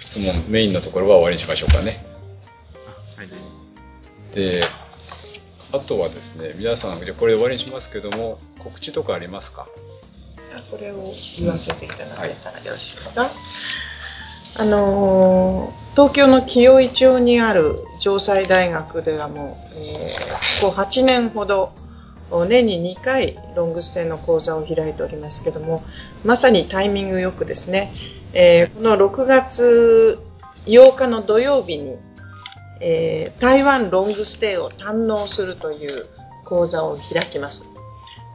[0.01, 2.05] 質問、メインのところは終わりにしましょうかね。
[3.17, 3.29] あはい。
[4.35, 4.65] で、
[5.73, 9.67] あとはですね、皆さん、これで終わりにしますけども、告知とかありますか？
[10.71, 13.31] これを言わせていただけたらよろしいですか、
[14.57, 21.73] あのー東京の清井町にある城西大学ではもう、えーここ8年ほど
[22.47, 25.85] 年に2回ロングステイの講座を開いておりますけども
[26.25, 27.93] まさにタイミングよくですね、
[28.33, 30.19] えーこの6月
[30.67, 31.97] 8日の土曜日に、
[32.81, 36.07] えー台湾ロングステイを堪能するという
[36.45, 37.65] 講座を開きます。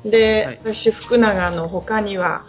[0.05, 2.43] で、はい私、福永の他には、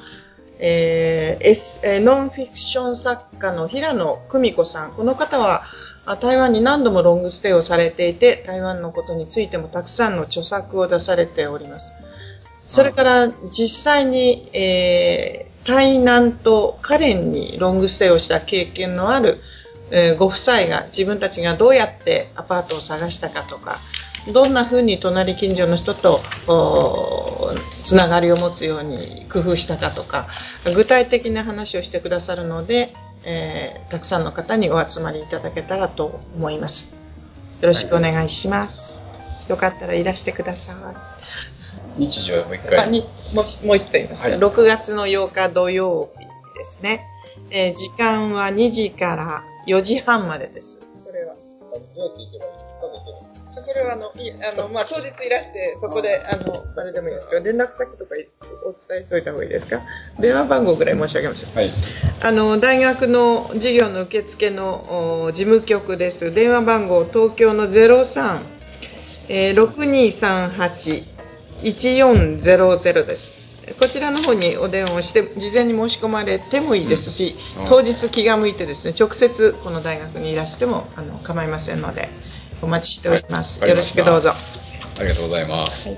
[0.59, 4.93] えーエスえーノンフィクション作家の平野久美子さん。
[4.93, 5.67] この方は、あ
[6.05, 11.93] 台湾に何度もロングステイをされていて、台湾のことについてもたくさんの著作を出されております。
[12.67, 19.41] それから、実際に、えー台南とカレンにロングステイをした経験のある、
[19.91, 23.79] えーご夫妻が自分たちがどうやってアパートを探したかとか
[24.29, 30.29] どんな風に隣近所の人とおつながりを持つように工夫したかとか
[30.75, 32.95] 具体的な話をしてくださるので、
[33.25, 36.95] えーたくさんの方にお集まりいただけたらと思います。
[37.61, 38.99] よろしくお願いします、
[39.49, 40.77] よかったらいらしてください。
[41.99, 42.91] 日時はもう一あ回。
[42.91, 43.01] に
[43.35, 44.39] もうもう一度言いますか、はい。
[44.39, 46.25] 6月の8日土曜日
[46.59, 47.05] ですね、
[47.51, 50.81] えー時間は2時から4時半までです。
[51.05, 51.35] これは
[53.67, 58.15] これはあの、いあの、まあ、当日いらして、そこで、あの、あれでもいいですけど、連絡先とか
[58.65, 59.81] お伝えしておいた方がいいですか？
[60.21, 61.57] 電話番号ぐらい申し上げましょう。
[61.57, 61.71] はい。
[62.23, 66.33] あの、大学の授業の受付のお事務局です。
[66.35, 68.41] 電話番号、東京の03、
[69.29, 71.05] えー、
[71.63, 73.31] 6238-1400です。
[73.81, 82.09] こちらの方にお電話をして、事前に申し込まれてもいいですし、うん当日気が向いてですね、直接この大学にいらしてもあの構いませんので、
[82.63, 83.61] お待ちしております。
[83.61, 84.33] はいよろしくどうぞ。
[84.99, 85.89] ありがとうございます。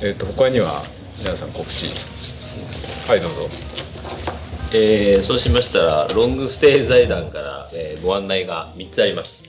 [0.00, 0.82] えっ、と、他には、
[1.18, 1.88] 皆さん告知？
[3.08, 3.48] はい、どうぞ。
[4.72, 9.42] えーそうしましたら、ロングステイ財団から、えーご案内が3つあります。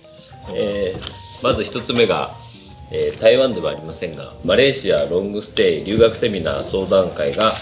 [0.54, 2.36] えーまず1つ目が、
[2.92, 7.54] えー台湾ではありませんが、マレーシアロングステイ留学セミナー相談会が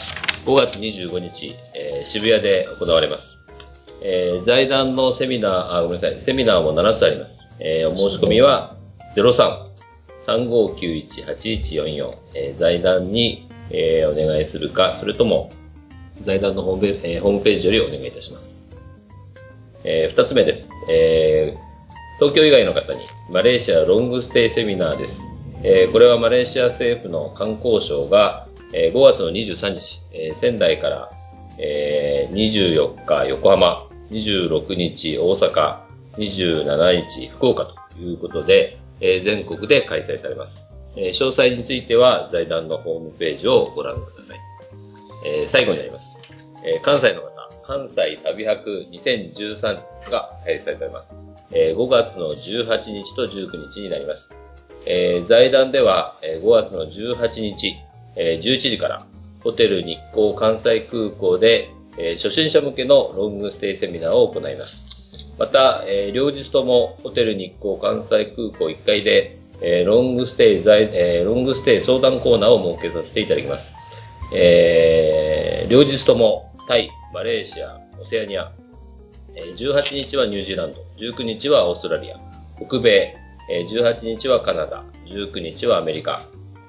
[0.45, 3.37] 5月25日、えー渋谷で行われます。
[4.01, 7.39] えー財団のセミナー、あ、ごめんなさい、セミナーも7つあります。
[7.59, 8.75] えーお申し込みは
[9.15, 15.51] 03-3591-8144、えー財団に、えーお願いするか、それとも、
[16.23, 18.63] 財団のホームページ,、えーホームページよりお願いいたします。
[19.83, 20.69] えー二つ目です。
[20.89, 21.59] えー
[22.19, 22.99] 東京以外の方に
[23.31, 25.21] マレーシアロングステイセミナーです。
[25.63, 31.09] えーこれはマレーシア政府の観光省が、えー5月の23日、えー仙台から、
[31.59, 35.79] えー24日横浜、26日大阪、
[36.17, 40.63] 27日福岡ということで、えー全国で開催されます。
[40.95, 44.37] えー詳細については財団のホームページをご覧ください。
[45.25, 46.15] えー最後になります。
[46.65, 47.29] えー関西の方、
[47.65, 49.61] 関西旅博2013
[50.11, 51.15] が開催されます。
[51.51, 54.29] えー5月の18日と19日になります。
[54.85, 57.75] えー財団では、えー5月の18日、
[58.15, 59.05] えー11時から、
[59.43, 64.85] ホテル日光関西空港で、えー初心者向けのロングステイセミナーを行います。
[65.37, 73.73] また、えー両日ともホテル日光関西空港1階で、えーロングステイ在、えーロングステイ相談コーナーを設けさせていただきます。
[74.33, 78.51] えー両日ともタイ、マレーシア、オセアニア、
[79.35, 82.17] 18日はニュージーランド、19日はオーストラリア、
[82.65, 83.15] 北米、
[83.69, 86.25] 18日はカナダ、19日はアメリカ、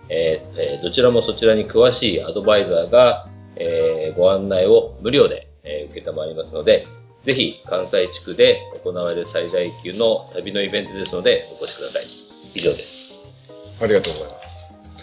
[0.09, 6.87] えーえーどちらもそちらに詳しいアドバイザーが、えーご案内を無料で、えー受けたまわりますので、
[7.23, 12.05] ぜひ関西地区で行われる最大級の旅のイベントですのでお越しください。
[12.55, 13.15] 以上です。
[13.81, 14.45] ありがとうございます。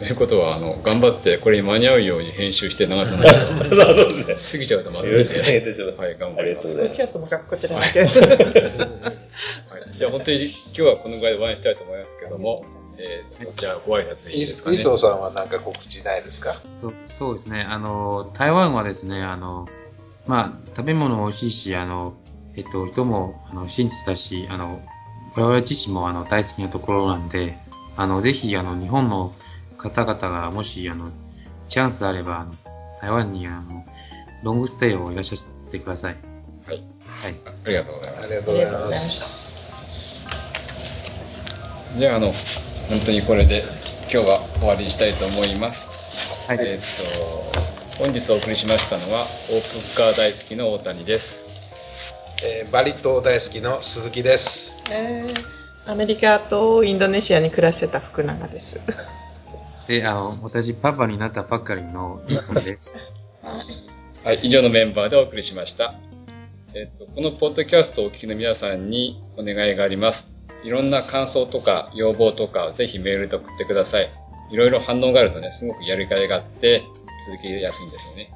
[0.02, 3.30] ということは、あの、頑張って、これに間に合うように編集して流さない
[3.70, 3.76] と、
[4.34, 5.12] 過ぎちゃうとまずいんで。
[5.12, 6.78] よろしくお願いいたしますはい、頑張ります。
[6.80, 8.00] こっちはともかくこちらだけ。
[8.00, 8.12] はい、
[10.00, 12.66] じゃあ本当に今日はこのぐらいで終わりにしたいと思いますけども、
[13.04, 14.78] えー、じゃあご挨拶いいですかね？
[14.78, 16.62] 磯さんは何か告知ないですか？
[16.82, 17.64] とそうですね。
[17.64, 19.68] あの、台湾はですね、あの、
[20.28, 22.14] まあ、食べ物も美味しいし、あの、
[22.56, 24.80] えっと、人も、あの、親切だし、あの、
[25.36, 27.58] 我々自身も、あの、大好きなところなんで、
[27.98, 29.34] あの、ぜひ、あの、日本の
[29.78, 31.10] 方々が、もし、あの、
[31.70, 32.54] チャンスあれば、あの
[33.02, 33.84] 台湾に、あの、
[34.44, 36.18] ロングステイをいらっしゃってください。
[36.68, 36.84] はい。
[37.24, 37.36] はい。
[37.66, 38.24] ありがとうございます。
[38.24, 39.58] ありがとうございます。
[41.98, 42.32] じゃあ、あの、
[42.92, 43.64] 本当にこれで
[44.02, 45.88] 今日は終わりにしたいと思います。
[46.46, 46.58] はい。
[46.60, 51.46] えーっと、本日お送りしましたのは、オープンカー大好きの大谷です。
[52.44, 54.78] えーバリ島大好きの鈴木です。
[54.92, 58.82] えーアメリカとインドネシアに暮らしてた福永です。
[59.88, 63.00] で、あの、私、パパになったばっかりのイーソンです。
[64.24, 65.96] はい、以上のメンバーでお送りしました。
[66.74, 70.31] えっと、このポッドキャストをお聞きの皆さんにお願いがあります。
[70.64, 74.10] いろんな感想とか要望とかぜひメールで送ってください。
[74.52, 76.84] いろいろ反応があるとね、すごくやりがいがあって
[77.28, 78.30] 続けやすいんですよね。